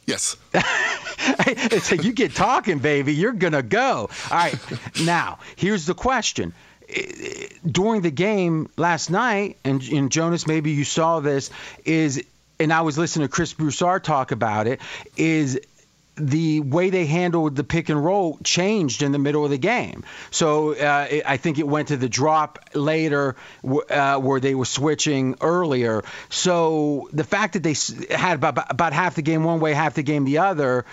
Yes. 0.06 0.36
like 0.54 2.04
you 2.04 2.14
get 2.14 2.36
talking, 2.36 2.80
baby, 2.80 3.14
you're 3.14 3.34
gonna 3.34 3.64
go. 3.64 4.10
All 4.30 4.38
right. 4.38 4.56
Now, 5.04 5.40
here's 5.56 5.86
the 5.86 5.94
question. 5.94 6.54
Eh, 6.90 7.48
during 7.66 8.02
the 8.02 8.12
game 8.12 8.70
last 8.78 9.10
night, 9.10 9.58
and, 9.64 9.82
and 9.84 10.12
Jonas, 10.12 10.48
maybe 10.48 10.72
you 10.72 10.84
saw 10.84 11.20
this, 11.20 11.50
is 11.86 12.24
and 12.62 12.72
I 12.72 12.82
was 12.82 12.98
listening 12.98 13.28
to 13.28 13.32
Chris 13.32 13.54
Broussard 13.54 14.04
talk 14.04 14.32
about 14.32 14.68
it, 14.68 14.82
is 15.18 15.60
the 16.16 16.60
way 16.60 16.90
they 16.90 17.06
handled 17.06 17.56
the 17.56 17.64
pick 17.64 17.90
and 17.90 18.04
roll 18.04 18.38
changed 18.44 19.02
in 19.02 19.12
the 19.12 19.20
middle 19.20 19.44
of 19.44 19.50
the 19.50 19.58
game. 19.58 20.04
So 20.30 20.74
uh, 20.74 21.08
it, 21.10 21.24
I 21.26 21.38
think 21.38 21.58
it 21.58 21.68
went 21.68 21.90
to 21.90 21.98
the 21.98 22.10
drop 22.10 22.70
later 22.74 23.36
uh, 23.64 24.20
where 24.20 24.40
they 24.40 24.56
were 24.56 24.66
switching 24.66 25.36
earlier. 25.42 26.04
So 26.30 27.10
the 27.14 27.24
fact 27.24 27.54
that 27.54 27.64
they 27.64 27.76
had 28.14 28.36
about, 28.36 28.70
about 28.70 28.94
half 28.94 29.16
the 29.16 29.22
game 29.22 29.44
one 29.44 29.60
way, 29.60 29.74
half 29.74 29.96
the 29.96 30.04
game 30.04 30.26
the 30.26 30.40
other. 30.40 30.86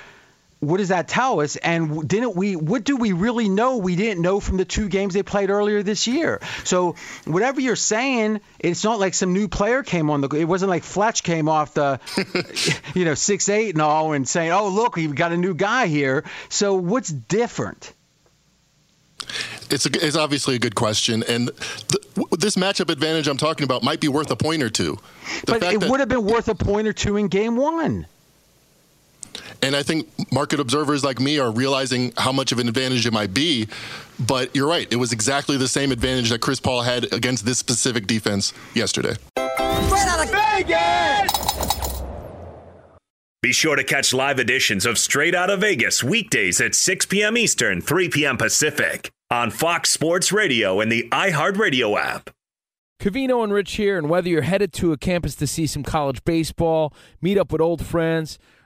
What 0.61 0.79
does 0.79 0.88
that 0.88 1.07
tell 1.07 1.41
us? 1.41 1.55
And 1.57 2.09
didn't 2.09 2.35
we? 2.35 2.57
What 2.57 2.83
do 2.83 2.97
we 2.97 3.12
really 3.12 3.49
know? 3.49 3.77
We 3.77 3.95
didn't 3.95 4.23
know 4.23 4.41
from 4.41 4.57
the 4.57 4.65
two 4.65 4.88
games 4.88 5.15
they 5.15 5.23
played 5.23 5.50
earlier 5.50 5.85
this 5.85 6.09
year. 6.09 6.41
So 6.65 6.97
whatever 7.27 7.61
you're 7.61 7.77
saying, 7.77 8.41
it's 8.59 8.83
not 8.83 8.99
like 8.99 9.15
some 9.15 9.33
new 9.33 9.47
player 9.47 9.85
came 9.85 10.11
on 10.11 10.21
the. 10.21 10.29
It 10.31 10.45
wasn't 10.47 10.71
like 10.71 10.83
Fletch 10.83 11.23
came 11.23 11.49
off 11.49 11.75
the, 11.75 12.00
you 12.95 13.05
know, 13.05 13.15
six 13.15 13.49
eight 13.49 13.75
and 13.77 13.83
all, 13.83 14.15
and 14.15 14.29
saying, 14.29 14.50
"Oh 14.50 14.69
look, 14.69 14.97
we've 14.97 15.15
got 15.15 15.31
a 15.31 15.37
new 15.37 15.55
guy 15.55 15.87
here." 15.87 16.25
So 16.49 16.75
what's 16.75 17.09
different? 17.09 17.93
It's 19.71 19.87
a, 19.87 19.91
it's 20.07 20.17
obviously 20.17 20.57
a 20.57 20.59
good 20.59 20.75
question, 20.75 21.23
and 21.29 21.49
the, 21.49 22.00
w- 22.15 22.29
this 22.38 22.57
matchup 22.57 22.91
advantage 22.91 23.29
I'm 23.29 23.37
talking 23.37 23.65
about 23.65 23.83
might 23.83 24.00
be 24.00 24.09
worth 24.09 24.31
a 24.31 24.37
point 24.37 24.62
or 24.62 24.71
two. 24.71 24.99
The 25.45 25.53
but 25.53 25.62
it 25.62 25.88
would 25.88 26.00
have 26.00 26.09
been 26.09 26.25
worth 26.25 26.49
a 26.49 26.55
point 26.55 26.88
or 26.88 26.93
two 26.93 27.17
in 27.17 27.29
game 27.29 27.57
one. 27.57 28.07
And 29.62 29.75
I 29.76 29.83
think 29.83 30.09
market 30.33 30.61
observers 30.61 31.04
like 31.04 31.21
me 31.21 31.38
are 31.38 31.50
realizing 31.50 32.12
how 32.16 32.33
much 32.33 32.52
of 32.52 32.59
an 32.59 32.68
advantage 32.68 33.07
it 33.07 33.12
might 33.12 33.35
be. 33.35 33.68
But 34.18 34.54
you're 34.54 34.68
right. 34.68 34.87
It 34.90 34.97
was 34.97 35.12
exactly 35.12 35.57
the 35.57 35.68
same 35.68 35.92
advantage 35.92 36.30
that 36.30 36.40
Chris 36.40 36.61
Paul 36.61 36.83
had 36.83 37.12
against 37.12 37.45
this 37.45 37.59
specific 37.59 38.07
defense 38.07 38.52
yesterday. 38.75 39.14
Be 43.40 43.52
sure 43.52 43.76
to 43.76 43.85
catch 43.85 44.12
live 44.12 44.40
editions 44.40 44.85
of 44.85 44.99
Straight 44.99 45.35
Out 45.35 45.49
of 45.49 45.61
Vegas 45.61 46.02
weekdays 46.02 46.61
at 46.61 46.75
6 46.75 47.07
p.m. 47.07 47.37
Eastern, 47.37 47.80
3 47.80 48.09
p.m. 48.09 48.37
Pacific 48.37 49.11
on 49.30 49.50
Fox 49.52 49.90
Sports 49.90 50.33
Radio 50.33 50.80
and 50.80 50.90
the 50.90 51.09
iHeartRadio 51.12 51.97
app. 51.97 52.30
Covino 53.00 53.45
and 53.45 53.52
Rich 53.52 53.76
here, 53.76 53.97
and 53.97 54.11
whether 54.11 54.28
you're 54.28 54.42
headed 54.42 54.73
to 54.75 54.90
a 54.90 54.97
campus 54.97 55.37
to 55.37 55.47
see 55.47 55.68
some 55.68 55.85
college 55.85 56.25
baseball, 56.25 56.92
meet 57.23 57.38
up 57.38 57.52
with 57.52 57.61
old 57.61 57.87
friends, 57.87 58.40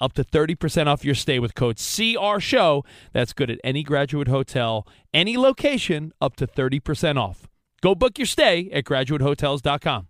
up 0.00 0.12
to 0.14 0.24
30% 0.24 0.86
off 0.86 1.04
your 1.04 1.14
stay 1.14 1.38
with 1.38 1.54
code 1.54 1.76
CRSHOW. 1.76 2.84
That's 3.12 3.32
good 3.32 3.50
at 3.50 3.58
any 3.62 3.82
graduate 3.82 4.28
hotel, 4.28 4.86
any 5.12 5.36
location, 5.36 6.12
up 6.20 6.36
to 6.36 6.46
30% 6.46 7.16
off. 7.16 7.48
Go 7.82 7.94
book 7.94 8.18
your 8.18 8.26
stay 8.26 8.70
at 8.72 8.84
graduatehotels.com. 8.84 10.09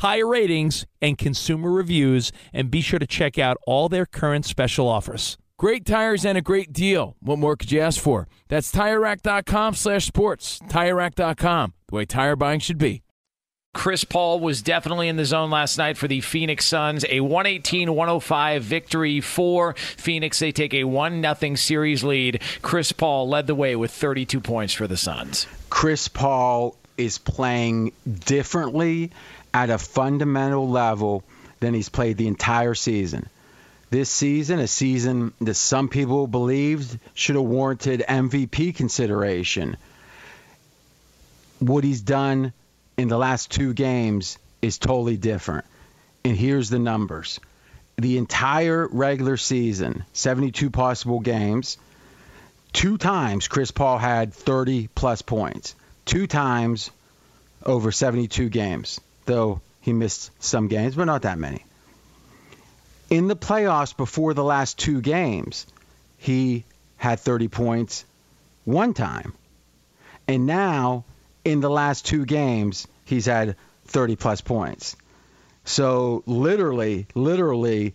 tire 0.00 0.26
ratings, 0.26 0.86
and 1.02 1.18
consumer 1.18 1.70
reviews, 1.70 2.32
and 2.54 2.70
be 2.70 2.80
sure 2.80 2.98
to 2.98 3.06
check 3.06 3.38
out 3.38 3.58
all 3.66 3.90
their 3.90 4.06
current 4.06 4.46
special 4.46 4.88
offers. 4.88 5.36
Great 5.58 5.84
tires 5.84 6.24
and 6.24 6.38
a 6.38 6.40
great 6.40 6.72
deal. 6.72 7.16
What 7.20 7.38
more 7.38 7.54
could 7.54 7.70
you 7.70 7.80
ask 7.80 8.00
for? 8.00 8.26
That's 8.48 8.72
TireRack.com 8.72 9.74
slash 9.74 10.06
sports. 10.06 10.58
TireRack.com, 10.60 11.74
the 11.88 11.94
way 11.94 12.06
tire 12.06 12.34
buying 12.34 12.60
should 12.60 12.78
be. 12.78 13.02
Chris 13.74 14.02
Paul 14.02 14.40
was 14.40 14.62
definitely 14.62 15.06
in 15.06 15.16
the 15.16 15.24
zone 15.26 15.50
last 15.50 15.76
night 15.76 15.98
for 15.98 16.08
the 16.08 16.22
Phoenix 16.22 16.64
Suns. 16.64 17.04
A 17.08 17.20
118 17.20 17.92
105 17.94 18.62
victory 18.62 19.20
for 19.20 19.74
Phoenix. 19.74 20.38
They 20.38 20.50
take 20.50 20.72
a 20.72 20.84
1 20.84 21.22
0 21.22 21.54
series 21.56 22.02
lead. 22.02 22.42
Chris 22.62 22.90
Paul 22.90 23.28
led 23.28 23.46
the 23.46 23.54
way 23.54 23.76
with 23.76 23.92
32 23.92 24.40
points 24.40 24.72
for 24.72 24.88
the 24.88 24.96
Suns. 24.96 25.46
Chris 25.68 26.08
Paul 26.08 26.74
is 26.96 27.18
playing 27.18 27.92
differently 28.24 29.10
at 29.52 29.70
a 29.70 29.78
fundamental 29.78 30.68
level 30.68 31.24
than 31.60 31.74
he's 31.74 31.88
played 31.88 32.16
the 32.16 32.26
entire 32.26 32.74
season. 32.74 33.28
This 33.90 34.08
season, 34.08 34.60
a 34.60 34.68
season 34.68 35.32
that 35.40 35.54
some 35.54 35.88
people 35.88 36.26
believed 36.26 36.98
should 37.14 37.34
have 37.36 37.44
warranted 37.44 38.04
MVP 38.08 38.74
consideration. 38.76 39.76
What 41.58 41.84
he's 41.84 42.00
done 42.00 42.52
in 42.96 43.08
the 43.08 43.18
last 43.18 43.50
two 43.50 43.74
games 43.74 44.38
is 44.62 44.78
totally 44.78 45.16
different. 45.16 45.64
And 46.24 46.36
here's 46.36 46.70
the 46.70 46.78
numbers 46.78 47.40
the 47.96 48.16
entire 48.16 48.88
regular 48.90 49.36
season, 49.36 50.04
72 50.14 50.70
possible 50.70 51.20
games, 51.20 51.76
two 52.72 52.96
times 52.96 53.48
Chris 53.48 53.72
Paul 53.72 53.98
had 53.98 54.32
30 54.32 54.88
plus 54.94 55.20
points, 55.20 55.74
two 56.06 56.26
times 56.26 56.90
over 57.66 57.92
72 57.92 58.48
games 58.48 59.00
though 59.30 59.60
he 59.80 59.92
missed 59.92 60.30
some 60.42 60.68
games, 60.68 60.96
but 60.96 61.04
not 61.04 61.22
that 61.22 61.38
many. 61.38 61.64
In 63.08 63.28
the 63.28 63.36
playoffs 63.36 63.96
before 63.96 64.34
the 64.34 64.44
last 64.44 64.78
two 64.78 65.00
games, 65.00 65.66
he 66.18 66.64
had 66.96 67.20
30 67.20 67.48
points 67.48 68.04
one 68.64 68.92
time. 68.92 69.32
And 70.28 70.46
now, 70.46 71.04
in 71.44 71.60
the 71.60 71.70
last 71.70 72.06
two 72.06 72.24
games, 72.24 72.86
he's 73.04 73.26
had 73.26 73.56
30 73.86 74.16
plus 74.16 74.40
points. 74.40 74.96
So, 75.64 76.22
literally, 76.26 77.06
literally, 77.14 77.94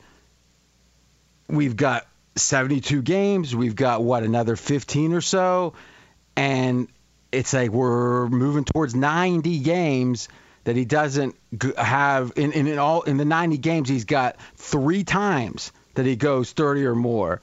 we've 1.47 1.75
got 1.75 2.07
72 2.35 3.01
games. 3.01 3.55
We've 3.55 3.75
got, 3.75 4.03
what, 4.03 4.23
another 4.23 4.55
15 4.55 5.13
or 5.13 5.21
so? 5.21 5.73
And 6.35 6.87
it's 7.31 7.53
like 7.53 7.71
we're 7.71 8.27
moving 8.27 8.63
towards 8.65 8.95
90 8.95 9.59
games 9.59 10.27
that 10.65 10.75
he 10.75 10.83
doesn't 10.83 11.35
have 11.77 12.33
in, 12.35 12.51
in, 12.51 12.67
in 12.67 12.77
all 12.77 13.03
in 13.03 13.17
the 13.17 13.25
90 13.25 13.57
games 13.57 13.87
he's 13.87 14.05
got 14.05 14.35
three 14.55 15.03
times 15.03 15.71
that 15.93 16.05
he 16.05 16.15
goes 16.15 16.51
30 16.51 16.85
or 16.85 16.95
more. 16.95 17.41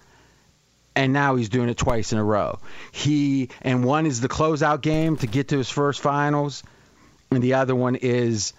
And 0.95 1.15
now 1.15 1.37
he's 1.37 1.49
doing 1.49 1.71
it 1.71 1.79
twice 1.79 2.13
in 2.13 2.19
a 2.19 2.25
row. 2.25 2.59
He 2.93 3.49
and 3.63 3.83
one 3.83 4.05
is 4.05 4.21
the 4.21 4.29
closeout 4.29 4.83
game 4.83 5.17
to 5.19 5.27
get 5.27 5.49
to 5.49 5.57
his 5.57 5.71
first 5.71 6.03
finals 6.03 6.63
and 7.31 7.43
the 7.43 7.55
other 7.55 7.75
one 7.75 7.95
is 7.97 8.53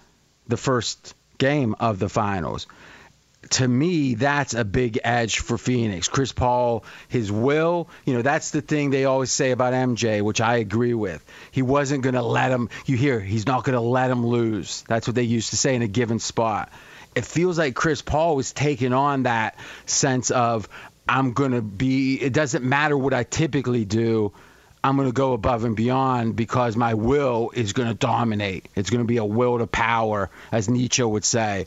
the 0.48 0.58
first 0.58 1.14
game 1.38 1.76
of 1.80 2.00
the 2.00 2.10
finals 2.10 2.66
to 3.54 3.68
me, 3.68 4.16
that's 4.16 4.54
a 4.56 4.66
big 4.66 5.00
edge 5.04 5.40
for 5.40 5.58
Phoenix. 5.58 6.08
Chris 6.08 6.32
Paul, 6.32 6.84
his 7.08 7.32
will, 7.32 7.88
you 8.04 8.14
know, 8.14 8.22
that's 8.22 8.52
the 8.52 8.62
thing 8.62 8.90
they 8.90 9.06
always 9.06 9.32
say 9.32 9.52
about 9.52 9.74
MJ, 9.74 10.22
which 10.22 10.42
I 10.42 10.58
agree 10.58 10.96
with. 10.96 11.24
He 11.52 11.62
wasn't 11.62 12.04
going 12.04 12.16
to 12.16 12.24
let 12.24 12.52
him, 12.52 12.70
you 12.86 12.98
hear, 12.98 13.20
he's 13.20 13.46
not 13.46 13.64
going 13.64 13.76
to 13.76 13.82
let 13.82 14.10
him 14.10 14.26
lose. 14.26 14.84
That's 14.88 15.08
what 15.08 15.16
they 15.16 15.24
used 15.24 15.52
to 15.52 15.58
say 15.58 15.76
in 15.76 15.84
a 15.84 15.88
given 15.88 16.20
spot. 16.20 16.72
It 17.16 17.26
feels 17.26 17.60
like 17.60 17.76
Chris 17.76 18.02
Paul 18.02 18.36
was 18.36 18.54
taking 18.54 18.92
on 18.92 19.24
that 19.24 19.56
sense 19.86 20.32
of, 20.32 20.68
I'm 21.08 21.34
going 21.34 21.52
to 21.52 21.62
be, 21.62 22.16
it 22.16 22.34
doesn't 22.34 22.64
matter 22.64 22.98
what 22.98 23.14
I 23.14 23.24
typically 23.24 23.86
do. 23.86 24.34
I'm 24.84 24.98
going 24.98 25.08
to 25.08 25.14
go 25.14 25.34
above 25.34 25.64
and 25.64 25.76
beyond 25.76 26.36
because 26.36 26.76
my 26.76 26.94
will 26.94 27.52
is 27.54 27.74
going 27.74 27.88
to 27.88 27.94
dominate. 27.94 28.68
It's 28.76 28.90
going 28.90 29.02
to 29.02 29.08
be 29.08 29.18
a 29.18 29.26
will 29.26 29.60
to 29.60 29.68
power, 29.68 30.30
as 30.52 30.70
Nietzsche 30.70 31.04
would 31.04 31.24
say 31.24 31.66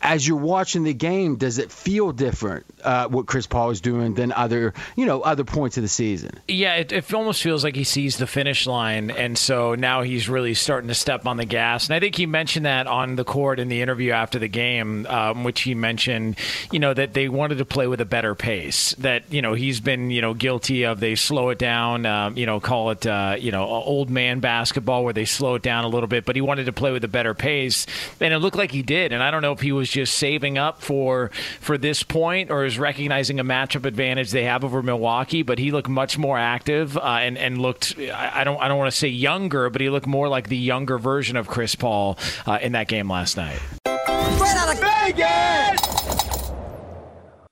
as 0.00 0.26
you're 0.26 0.38
watching 0.38 0.84
the 0.84 0.94
game, 0.94 1.36
does 1.36 1.58
it 1.58 1.72
feel 1.72 2.12
different 2.12 2.66
uh, 2.84 3.08
what 3.08 3.26
Chris 3.26 3.46
Paul 3.46 3.70
is 3.70 3.80
doing 3.80 4.14
than 4.14 4.32
other 4.32 4.74
you 4.96 5.06
know 5.06 5.20
other 5.22 5.44
points 5.44 5.76
of 5.76 5.82
the 5.82 5.88
season? 5.88 6.30
Yeah, 6.46 6.76
it, 6.76 6.92
it, 6.92 7.12
almost 7.12 7.42
feels 7.42 7.64
like 7.64 7.74
he 7.74 7.84
sees 7.84 8.16
the 8.16 8.26
finish 8.26 8.66
line, 8.66 9.10
and 9.10 9.36
so 9.36 9.74
now 9.74 10.02
he's 10.02 10.28
really 10.28 10.54
starting 10.54 10.88
to 10.88 10.94
step 10.94 11.26
on 11.26 11.36
the 11.36 11.44
gas. 11.44 11.88
And 11.88 11.94
I 11.94 12.00
think 12.00 12.14
he 12.14 12.26
mentioned 12.26 12.66
that 12.66 12.86
on 12.86 13.16
the 13.16 13.24
court 13.24 13.58
in 13.58 13.68
the 13.68 13.82
interview 13.82 14.12
after 14.12 14.38
the 14.38 14.48
game, 14.48 15.06
um, 15.06 15.44
which 15.44 15.62
he 15.62 15.74
mentioned, 15.74 16.36
you 16.70 16.78
know, 16.78 16.94
that 16.94 17.12
they 17.12 17.28
wanted 17.28 17.58
to 17.58 17.64
play 17.64 17.86
with 17.86 18.00
a 18.00 18.04
better 18.04 18.34
pace. 18.34 18.94
That 18.98 19.24
you 19.30 19.42
know 19.42 19.54
he's 19.54 19.80
been 19.80 20.10
you 20.10 20.20
know 20.20 20.34
guilty 20.34 20.84
of 20.84 21.00
they 21.00 21.16
slow 21.16 21.50
it 21.50 21.58
down, 21.58 22.06
um, 22.20 22.36
you 22.36 22.46
know, 22.46 22.60
call 22.60 22.90
it 22.90 23.06
uh, 23.06 23.36
you 23.38 23.50
know 23.50 23.64
old 23.64 24.10
man 24.10 24.40
basketball 24.40 25.04
where 25.04 25.12
they 25.12 25.24
slow 25.24 25.54
it 25.54 25.62
down 25.62 25.84
a 25.84 25.88
little 25.88 26.06
bit, 26.06 26.24
but 26.24 26.36
he 26.36 26.42
wanted 26.42 26.64
to 26.64 26.72
play 26.72 26.92
with 26.92 27.04
a 27.04 27.08
better 27.08 27.34
pace, 27.34 27.86
and 28.20 28.32
it 28.32 28.38
looked 28.38 28.56
like 28.56 28.70
he 28.70 28.82
did. 28.82 29.12
And 29.12 29.22
I 29.22 29.30
don't 29.30 29.42
know 29.42 29.52
if 29.52 29.60
he 29.60 29.72
was 29.72 29.88
just 29.88 30.14
saving 30.14 30.58
up 30.58 30.82
for 30.82 31.30
for 31.60 31.78
this 31.78 32.02
point 32.02 32.50
or 32.50 32.64
is 32.64 32.78
recognizing 32.78 33.40
a 33.40 33.44
matchup 33.44 33.84
advantage 33.84 34.30
they 34.30 34.44
have 34.44 34.64
over 34.64 34.82
Milwaukee. 34.82 35.42
But 35.42 35.58
he 35.58 35.70
looked 35.70 35.88
much 35.88 36.18
more 36.18 36.38
active 36.38 36.96
uh, 36.96 37.18
and 37.20 37.38
and 37.38 37.58
looked 37.58 37.98
I 37.98 38.44
don't 38.44 38.60
I 38.60 38.68
don't 38.68 38.78
want 38.78 38.90
to 38.90 38.96
say 38.96 39.08
younger, 39.08 39.70
but 39.70 39.80
he 39.80 39.90
looked 39.90 40.06
more 40.06 40.28
like 40.28 40.48
the 40.48 40.56
younger 40.56 40.98
version 40.98 41.36
of 41.36 41.48
Chris 41.48 41.74
Paul 41.74 42.18
uh, 42.46 42.58
in 42.60 42.72
that 42.72 42.88
game 42.88 43.10
last 43.10 43.36
night. 43.36 43.60
Out 43.86 44.74
of 44.74 44.80
Vegas. 44.80 45.79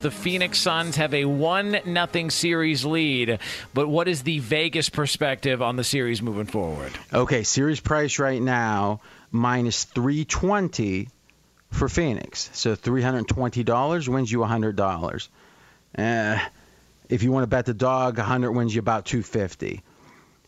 The 0.00 0.12
Phoenix 0.12 0.60
Suns 0.60 0.94
have 0.94 1.12
a 1.12 1.24
1 1.24 1.80
nothing 1.86 2.30
series 2.30 2.84
lead, 2.84 3.40
but 3.74 3.88
what 3.88 4.06
is 4.06 4.22
the 4.22 4.38
Vegas 4.38 4.88
perspective 4.88 5.60
on 5.60 5.74
the 5.74 5.82
series 5.82 6.22
moving 6.22 6.46
forward? 6.46 6.92
Okay, 7.12 7.42
series 7.42 7.80
price 7.80 8.20
right 8.20 8.40
now 8.40 9.00
minus 9.32 9.82
320 9.82 11.08
for 11.72 11.88
Phoenix. 11.88 12.48
So 12.52 12.76
$320 12.76 14.08
wins 14.08 14.30
you 14.30 14.38
$100. 14.38 15.28
Uh, 15.98 16.48
if 17.08 17.24
you 17.24 17.32
want 17.32 17.42
to 17.42 17.48
bet 17.48 17.66
the 17.66 17.74
dog, 17.74 18.18
100 18.18 18.52
wins 18.52 18.72
you 18.72 18.78
about 18.78 19.04
250. 19.04 19.82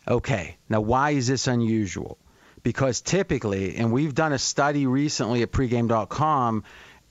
Okay, 0.07 0.55
now 0.69 0.79
why 0.79 1.09
is 1.11 1.27
this 1.27 1.47
unusual? 1.47 2.17
Because 2.63 3.01
typically, 3.01 3.75
and 3.75 3.91
we've 3.91 4.15
done 4.15 4.31
a 4.31 4.39
study 4.39 4.87
recently 4.87 5.41
at 5.41 5.51
pregame.com 5.51 6.63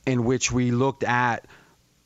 in 0.07 0.25
which 0.25 0.51
we 0.51 0.71
looked 0.71 1.05
at– 1.05 1.45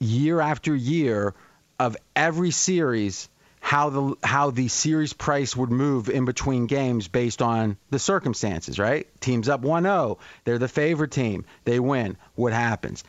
year 0.04 0.40
after 0.40 0.74
year 0.74 1.34
of 1.78 1.96
every 2.14 2.50
series 2.50 3.28
how 3.60 3.88
the 3.88 4.14
how 4.22 4.50
the 4.50 4.68
series 4.68 5.14
price 5.14 5.56
would 5.56 5.70
move 5.70 6.10
in 6.10 6.26
between 6.26 6.66
games 6.66 7.08
based 7.08 7.40
on 7.40 7.78
the 7.88 7.98
circumstances, 7.98 8.78
right? 8.78 9.06
Teams 9.20 9.48
up 9.48 9.62
1-0, 9.62 10.18
they're 10.44 10.58
the 10.58 10.68
favorite 10.68 11.12
team, 11.12 11.46
they 11.64 11.80
win. 11.80 12.18
What 12.34 12.52
happens? 12.52 13.04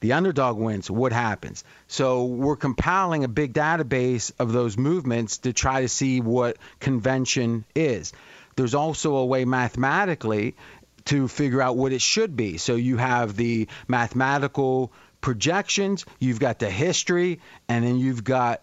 The 0.00 0.14
underdog 0.14 0.56
wins. 0.56 0.90
What 0.90 1.12
happens? 1.12 1.62
So 1.86 2.24
we're 2.24 2.56
compiling 2.56 3.22
a 3.22 3.28
big 3.28 3.52
database 3.52 4.32
of 4.38 4.50
those 4.52 4.76
movements 4.76 5.38
to 5.38 5.52
try 5.52 5.82
to 5.82 5.88
see 5.88 6.20
what 6.20 6.56
convention 6.80 7.64
is. 7.74 8.12
There's 8.56 8.74
also 8.74 9.16
a 9.16 9.26
way 9.26 9.44
mathematically 9.44 10.56
to 11.04 11.28
figure 11.28 11.62
out 11.62 11.76
what 11.76 11.92
it 11.92 12.02
should 12.02 12.34
be. 12.34 12.56
So 12.56 12.74
you 12.74 12.96
have 12.96 13.36
the 13.36 13.68
mathematical 13.86 14.92
projections, 15.20 16.04
you've 16.18 16.40
got 16.40 16.58
the 16.58 16.70
history, 16.70 17.40
and 17.68 17.84
then 17.84 17.98
you've 17.98 18.24
got 18.24 18.62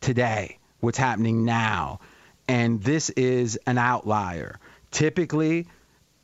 today, 0.00 0.58
what's 0.80 0.98
happening 0.98 1.44
now. 1.44 2.00
And 2.48 2.82
this 2.82 3.10
is 3.10 3.58
an 3.66 3.78
outlier. 3.78 4.58
Typically, 4.90 5.68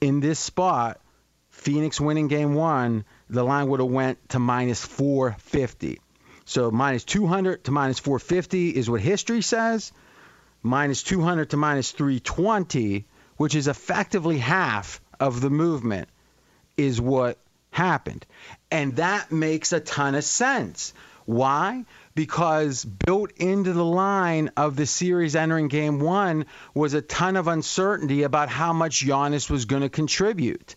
in 0.01 0.21
this 0.21 0.39
spot, 0.39 1.01
Phoenix 1.51 2.01
winning 2.01 2.29
game 2.29 2.55
one, 2.55 3.05
the 3.31 3.43
line 3.43 3.69
would 3.69 3.81
have 3.81 3.89
went 3.89 4.29
to 4.31 4.39
minus 4.39 4.85
450. 4.85 6.01
So 6.45 6.71
minus 6.71 7.05
200 7.05 7.65
to 7.65 7.71
minus 7.71 7.99
450 7.99 8.71
is 8.71 8.89
what 8.89 9.01
history 9.01 9.43
says. 9.43 9.93
Minus 10.63 11.03
200 11.03 11.51
to 11.51 11.57
minus 11.57 11.93
320, 11.93 13.05
which 13.37 13.55
is 13.55 13.69
effectively 13.69 14.39
half 14.39 15.01
of 15.19 15.41
the 15.41 15.51
movement, 15.51 16.09
is 16.77 17.01
what 17.01 17.39
happened. 17.77 18.25
And 18.71 18.97
that 18.97 19.31
makes 19.31 19.73
a 19.73 19.81
ton 19.81 20.15
of 20.15 20.25
sense. 20.25 20.95
Why? 21.27 21.85
Because 22.15 22.85
built 22.85 23.33
into 23.33 23.73
the 23.73 23.85
line 23.85 24.51
of 24.57 24.77
the 24.77 24.87
series 24.87 25.37
entering 25.37 25.69
game 25.69 26.01
one 26.01 26.47
was 26.73 26.95
a 26.95 27.03
ton 27.03 27.37
of 27.37 27.49
uncertainty 27.49 28.23
about 28.23 28.49
how 28.49 28.73
much 28.73 29.05
Giannis 29.05 29.51
was 29.51 29.67
going 29.67 29.83
to 29.83 29.91
contribute. 29.91 30.75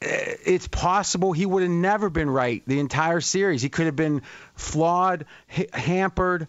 Eh, 0.00 0.34
it's 0.44 0.68
possible 0.68 1.32
he 1.32 1.46
would 1.46 1.62
have 1.62 1.72
never 1.72 2.08
been 2.08 2.30
right 2.30 2.62
the 2.66 2.78
entire 2.78 3.20
series. 3.20 3.62
He 3.62 3.68
could 3.68 3.86
have 3.86 3.96
been 3.96 4.22
flawed, 4.54 5.24
ha- 5.48 5.72
hampered 5.72 6.46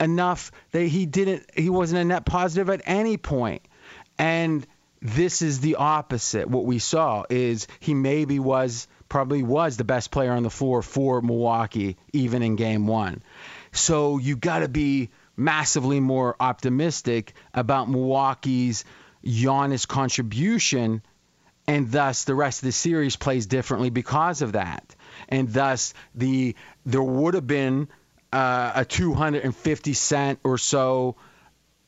enough 0.00 0.50
that 0.72 0.84
he 0.84 1.06
didn't 1.06 1.46
he 1.54 1.70
wasn't 1.70 2.00
a 2.00 2.04
net 2.04 2.26
positive 2.26 2.70
at 2.70 2.82
any 2.86 3.18
point. 3.18 3.62
And 4.18 4.66
this 5.00 5.42
is 5.42 5.60
the 5.60 5.76
opposite. 5.76 6.48
What 6.48 6.64
we 6.64 6.78
saw 6.78 7.24
is 7.30 7.68
he 7.80 7.94
maybe 7.94 8.38
was 8.38 8.88
probably 9.08 9.42
was 9.42 9.76
the 9.76 9.84
best 9.84 10.10
player 10.10 10.32
on 10.32 10.42
the 10.42 10.50
floor 10.50 10.82
for 10.82 11.20
Milwaukee 11.22 11.96
even 12.12 12.42
in 12.42 12.56
game 12.56 12.86
1. 12.86 13.22
So 13.72 14.18
you 14.18 14.36
got 14.36 14.60
to 14.60 14.68
be 14.68 15.10
massively 15.36 16.00
more 16.00 16.34
optimistic 16.40 17.34
about 17.52 17.90
Milwaukee's 17.90 18.84
Giannis 19.24 19.86
contribution 19.86 21.02
and 21.68 21.90
thus 21.90 22.24
the 22.24 22.34
rest 22.34 22.62
of 22.62 22.66
the 22.66 22.72
series 22.72 23.16
plays 23.16 23.46
differently 23.46 23.90
because 23.90 24.42
of 24.42 24.52
that. 24.52 24.94
And 25.28 25.52
thus 25.52 25.94
the 26.14 26.54
there 26.84 27.02
would 27.02 27.34
have 27.34 27.46
been 27.46 27.88
uh, 28.32 28.72
a 28.76 28.84
250 28.84 29.92
cent 29.94 30.38
or 30.44 30.58
so 30.58 31.16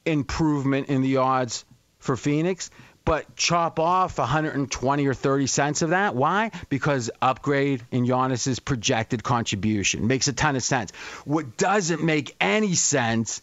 improvement 0.05 0.89
in 0.89 1.03
the 1.03 1.19
odds 1.19 1.65
for 1.99 2.17
Phoenix, 2.17 2.71
but 3.09 3.35
chop 3.37 3.81
off 3.81 4.19
120 4.19 5.07
or 5.07 5.15
30 5.15 5.47
cents 5.47 5.81
of 5.81 5.91
that. 5.91 6.15
Why? 6.15 6.51
Because 6.69 7.11
upgrade 7.23 7.83
in 7.91 8.05
Giannis's 8.05 8.61
projected 8.61 9.25
contribution 9.25 10.07
makes 10.07 10.29
a 10.29 10.35
ton 10.35 10.57
of 10.57 10.63
sense. 10.63 10.93
What 11.25 11.57
doesn't 11.57 12.05
make 12.05 12.37
any 12.39 12.75
sense 12.75 13.41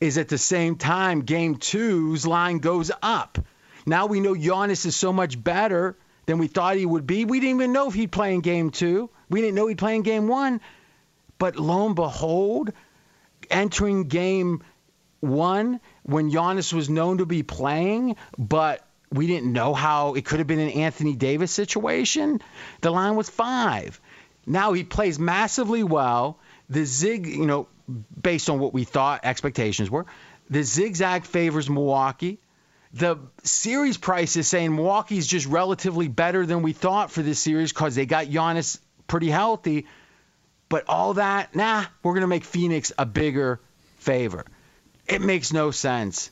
is 0.00 0.18
at 0.18 0.28
the 0.28 0.38
same 0.38 0.76
time, 0.76 1.22
Game 1.22 1.56
Two's 1.56 2.28
line 2.28 2.58
goes 2.60 2.92
up. 3.02 3.44
Now 3.86 4.06
we 4.06 4.20
know 4.20 4.34
Giannis 4.34 4.86
is 4.86 4.94
so 4.94 5.12
much 5.12 5.42
better 5.42 5.96
than 6.26 6.38
we 6.38 6.46
thought 6.46 6.76
he 6.76 6.86
would 6.86 7.04
be. 7.04 7.24
We 7.24 7.40
didn't 7.40 7.56
even 7.56 7.72
know 7.72 7.88
if 7.88 7.94
he'd 7.94 8.12
play 8.12 8.34
in 8.34 8.40
Game 8.40 8.70
Two. 8.70 9.10
We 9.28 9.40
didn't 9.40 9.56
know 9.56 9.66
he'd 9.66 9.78
play 9.78 9.96
in 9.96 10.02
Game 10.02 10.28
One. 10.28 10.60
But 11.40 11.56
lo 11.56 11.86
and 11.86 11.96
behold, 11.96 12.72
entering 13.50 14.04
Game 14.04 14.62
One 15.18 15.80
when 16.04 16.30
Giannis 16.30 16.72
was 16.72 16.88
known 16.88 17.18
to 17.18 17.26
be 17.26 17.42
playing, 17.42 18.14
but 18.38 18.84
we 19.12 19.26
didn't 19.26 19.52
know 19.52 19.74
how 19.74 20.14
it 20.14 20.24
could 20.24 20.38
have 20.38 20.46
been 20.46 20.58
an 20.58 20.70
Anthony 20.70 21.14
Davis 21.14 21.50
situation. 21.50 22.40
The 22.80 22.90
line 22.90 23.16
was 23.16 23.28
five. 23.28 24.00
Now 24.46 24.72
he 24.72 24.84
plays 24.84 25.18
massively 25.18 25.82
well. 25.82 26.38
The 26.68 26.84
zig, 26.84 27.26
you 27.26 27.46
know, 27.46 27.68
based 28.20 28.50
on 28.50 28.58
what 28.58 28.74
we 28.74 28.84
thought 28.84 29.20
expectations 29.24 29.90
were, 29.90 30.06
the 30.50 30.62
zigzag 30.62 31.24
favors 31.24 31.68
Milwaukee. 31.68 32.38
The 32.94 33.18
series 33.42 33.98
price 33.98 34.36
is 34.36 34.48
saying 34.48 34.74
Milwaukee's 34.74 35.26
just 35.26 35.46
relatively 35.46 36.08
better 36.08 36.46
than 36.46 36.62
we 36.62 36.72
thought 36.72 37.10
for 37.10 37.22
this 37.22 37.38
series 37.38 37.72
because 37.72 37.94
they 37.94 38.06
got 38.06 38.26
Giannis 38.26 38.78
pretty 39.06 39.28
healthy. 39.28 39.86
But 40.70 40.84
all 40.88 41.14
that, 41.14 41.54
nah, 41.54 41.84
we're 42.02 42.12
going 42.12 42.22
to 42.22 42.28
make 42.28 42.44
Phoenix 42.44 42.92
a 42.98 43.04
bigger 43.04 43.60
favor. 43.98 44.46
It 45.06 45.20
makes 45.20 45.52
no 45.52 45.70
sense. 45.70 46.30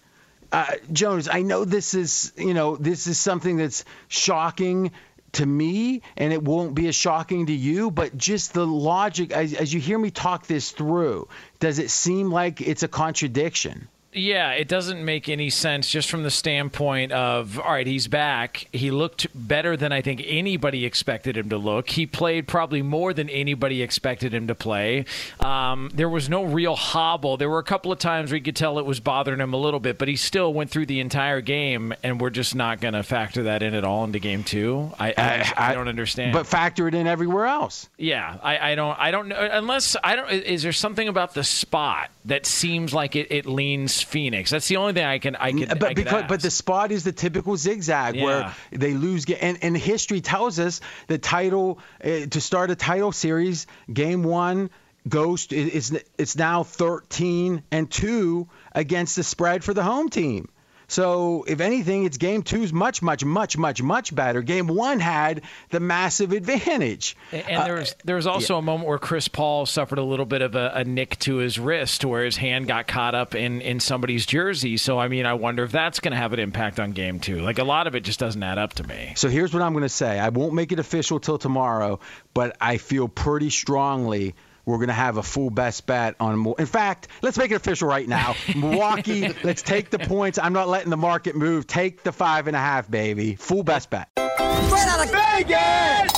Uh, 0.53 0.67
Jonas, 0.93 1.29
I 1.31 1.43
know 1.43 1.65
this 1.65 1.95
is, 1.95 2.33
you 2.37 2.55
know, 2.55 2.77
this 2.77 3.07
is 3.07 3.19
something 3.19 3.57
that's 3.57 3.85
shocking 4.09 4.93
to 5.33 5.45
me, 5.45 6.03
and 6.17 6.33
it 6.33 6.43
won't 6.43 6.75
be 6.75 6.89
as 6.89 6.95
shocking 6.95 7.47
to 7.47 7.53
you, 7.53 7.91
but 7.91 8.17
just 8.17 8.55
the 8.55 8.67
logic, 8.67 9.33
as, 9.33 9.53
as 9.55 9.73
you 9.73 9.81
hear 9.81 9.99
me 9.99 10.11
talk 10.11 10.47
this 10.47 10.71
through, 10.71 11.29
does 11.59 11.79
it 11.79 11.91
seem 11.91 12.31
like 12.31 12.61
it's 12.61 12.83
a 12.83 12.89
contradiction? 12.89 13.89
Yeah, 14.17 14.53
it 14.53 14.67
doesn't 14.67 15.05
make 15.05 15.29
any 15.29 15.51
sense 15.51 15.91
just 15.91 16.09
from 16.09 16.23
the 16.23 16.31
standpoint 16.31 17.13
of 17.13 17.59
all 17.59 17.73
right, 17.73 17.87
he's 17.87 18.09
back. 18.09 18.67
He 18.73 18.91
looked 18.91 19.27
better 19.35 19.77
than 19.77 19.93
I 19.93 20.01
think 20.01 20.23
anybody 20.25 20.87
expected 20.87 21.37
him 21.37 21.51
to 21.51 21.59
look. 21.59 21.91
He 21.91 22.07
played 22.07 22.49
probably 22.49 22.81
more 22.81 23.13
than 23.13 23.29
anybody 23.29 23.83
expected 23.83 24.33
him 24.33 24.47
to 24.47 24.55
play. 24.55 25.05
Um, 25.41 25.91
there 25.93 26.09
was 26.09 26.31
no 26.31 26.45
real 26.45 26.77
hobble. 26.77 27.37
There 27.37 27.51
were 27.51 27.59
a 27.59 27.65
couple 27.65 27.93
of 27.93 27.99
times 27.99 28.31
where 28.31 28.39
you 28.39 28.43
could 28.43 28.57
tell 28.57 28.79
it 28.79 28.87
was 28.87 29.01
bothering 29.01 29.41
him 29.41 29.53
a 29.53 29.59
little 29.59 29.81
bit, 29.81 29.99
but 29.99 30.09
he 30.09 30.17
still 30.17 30.55
went 30.55 30.71
through 30.71 30.87
the 30.87 31.01
entire 31.01 31.43
game, 31.43 31.93
and 32.03 32.19
we're 32.19 32.31
just 32.31 32.55
not 32.55 32.81
going 32.81 32.95
to 32.95 33.03
factor 33.03 33.45
that 33.45 33.63
in 33.63 33.75
at 33.75 33.85
all 33.85 34.05
into 34.05 34.19
game 34.19 34.45
two. 34.45 34.91
I, 34.99 35.13
I, 35.17 35.53
I, 35.71 35.75
don't 35.75 35.89
understand. 35.89 36.33
But 36.33 36.47
factor 36.47 36.89
it 36.89 36.95
in 36.95 37.07
everywhere 37.07 37.47
else. 37.47 37.89
Yeah, 37.99 38.39
I, 38.43 38.73
I 38.73 38.75
don't. 38.75 38.99
I 38.99 39.11
don't 39.11 39.29
know 39.29 39.49
unless 39.53 39.95
I 40.03 40.17
don't. 40.17 40.31
Is 40.31 40.63
there 40.63 40.73
something 40.73 41.09
about 41.09 41.35
the 41.35 41.45
spot 41.45 42.11
that 42.25 42.47
seems 42.47 42.95
like 42.95 43.15
it, 43.15 43.29
it 43.31 43.47
leans 43.47 44.06
Phoenix. 44.07 44.51
That's 44.51 44.69
the 44.69 44.77
only 44.77 44.93
thing 44.95 45.05
I 45.05 45.19
can 45.19 45.37
I 45.37 45.53
can. 45.53 45.69
But 45.79 45.91
I 45.91 45.95
because 45.95 46.25
but 46.29 46.41
the 46.41 46.51
spot 46.51 46.93
is 46.93 47.05
the 47.05 47.13
typical 47.13 47.57
zigzag 47.57 48.17
Yeah. 48.17 48.25
where 48.25 48.55
they 48.71 48.95
lose. 48.95 49.27
And 49.31 49.59
and 49.63 49.77
history 49.77 50.21
tells 50.21 50.59
us 50.59 50.81
the 51.09 51.19
title 51.19 51.79
uh, 52.03 52.27
to 52.31 52.41
start 52.41 52.71
a 52.71 52.77
title 52.77 53.13
series, 53.13 53.67
game 53.93 54.23
one 54.23 54.71
goes 55.09 55.47
it's 55.51 55.93
it's 56.19 56.37
now 56.37 56.63
13 56.65 57.63
and 57.71 57.91
two 57.91 58.49
against 58.73 59.17
the 59.17 59.23
spread 59.23 59.63
for 59.63 59.75
the 59.75 59.83
home 59.83 60.09
team. 60.09 60.49
So 60.89 61.45
if 61.49 61.61
anything, 61.61 62.05
it's 62.05 62.17
game 62.17 62.43
two's 62.43 62.73
much, 62.73 63.03
much, 63.03 63.25
much, 63.25 63.59
much, 63.59 63.83
much 63.83 64.15
better. 64.15 64.43
Game 64.43 64.69
one 64.69 65.01
had 65.01 65.43
the 65.71 65.81
massive 65.81 66.33
advantage. 66.33 67.17
And 67.33 67.67
there 67.67 67.75
was 67.75 67.93
uh, 67.93 67.95
there 68.05 68.17
was 68.17 68.27
also 68.27 68.57
a 68.57 68.63
moment 68.63 68.89
where 68.89 68.99
Chris 68.99 69.27
Paul 69.27 69.67
suffered 69.67 69.99
a 69.99 70.05
little 70.05 70.27
bit 70.27 70.43
of 70.43 70.55
a, 70.55 70.73
a 70.75 70.85
nick 70.85 71.19
to 71.21 71.37
his 71.37 71.59
wrist, 71.59 72.05
where 72.05 72.25
his 72.25 72.37
hand 72.37 72.69
got 72.69 72.87
caught 72.87 73.15
up 73.15 73.35
in 73.35 73.61
in 73.61 73.81
somebody's 73.81 74.27
jersey. 74.27 74.77
So 74.77 74.99
I 74.99 75.09
mean, 75.09 75.27
I 75.27 75.35
wonder 75.35 75.65
if 75.65 75.73
that's 75.73 75.99
going 76.01 76.13
to 76.13 76.19
have 76.19 76.33
an 76.33 76.39
impact 76.39 76.79
on 76.79 76.93
game 76.93 77.19
two. 77.19 77.41
Like 77.41 77.59
a 77.59 77.65
lot 77.65 77.87
of 77.87 77.95
it 77.95 78.01
just 78.01 78.21
doesn't 78.21 78.43
add 78.43 78.59
up 78.59 78.75
to 78.75 78.85
me. 78.85 79.13
So 79.17 79.29
here's 79.29 79.53
what 79.53 79.63
I'm 79.63 79.73
going 79.73 79.83
to 79.83 79.89
say. 79.89 80.19
I 80.19 80.29
won't 80.29 80.55
make 80.55 80.71
it 80.71 80.79
official 80.79 81.19
till 81.19 81.39
tomorrow, 81.39 81.99
but 82.33 82.57
I 82.61 82.79
feel 82.79 83.09
pretty 83.09 83.51
strongly 83.51 84.35
we're 84.67 84.77
going 84.79 84.89
to 84.89 84.93
have 84.95 85.17
a 85.17 85.23
full 85.23 85.49
best 85.51 85.87
bet 85.87 86.17
on. 86.21 86.43
Mil- 86.43 86.55
In 86.57 86.67
fact, 86.67 87.07
let's 87.23 87.39
make 87.39 87.53
it 87.53 87.55
official 87.55 87.89
right 87.89 88.07
now. 88.09 88.35
Milwaukee, 88.57 89.33
let's 89.45 89.63
take 89.63 89.91
the 89.91 89.99
points. 90.01 90.39
I'm 90.39 90.53
not 90.53 90.69
letting 90.69 90.91
the 90.91 90.97
market 90.97 91.37
move. 91.37 91.67
Take 91.67 92.03
the 92.03 92.13
five 92.13 92.47
and 92.49 92.57
a 92.57 92.61
half, 92.61 92.91
baby. 92.91 93.37
Full 93.37 93.63
best 93.63 93.89
bet. 93.91 94.09
Straight 94.19 94.89
out 94.89 95.05
of 95.05 95.11
Vegas! 95.13 96.13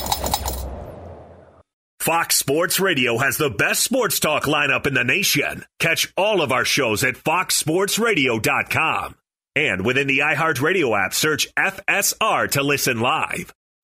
Fox 2.01 2.37
Sports 2.37 2.79
Radio 2.79 3.17
has 3.17 3.37
the 3.37 3.49
best 3.49 3.83
sports 3.83 4.19
talk 4.19 4.43
lineup 4.45 4.87
in 4.87 4.93
the 4.93 5.03
nation. 5.03 5.65
Catch 5.79 6.11
all 6.17 6.41
of 6.41 6.51
our 6.51 6.65
shows 6.65 7.03
at 7.03 7.15
foxsportsradio.com. 7.15 9.15
And 9.55 9.85
within 9.85 10.07
the 10.07 10.19
iHeartRadio 10.19 10.97
app, 11.05 11.13
search 11.13 11.53
FSR 11.55 12.49
to 12.51 12.63
listen 12.63 12.99
live. 13.01 13.53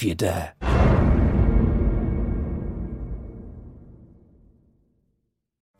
If 0.00 0.04
you 0.04 0.14
dare. 0.14 0.69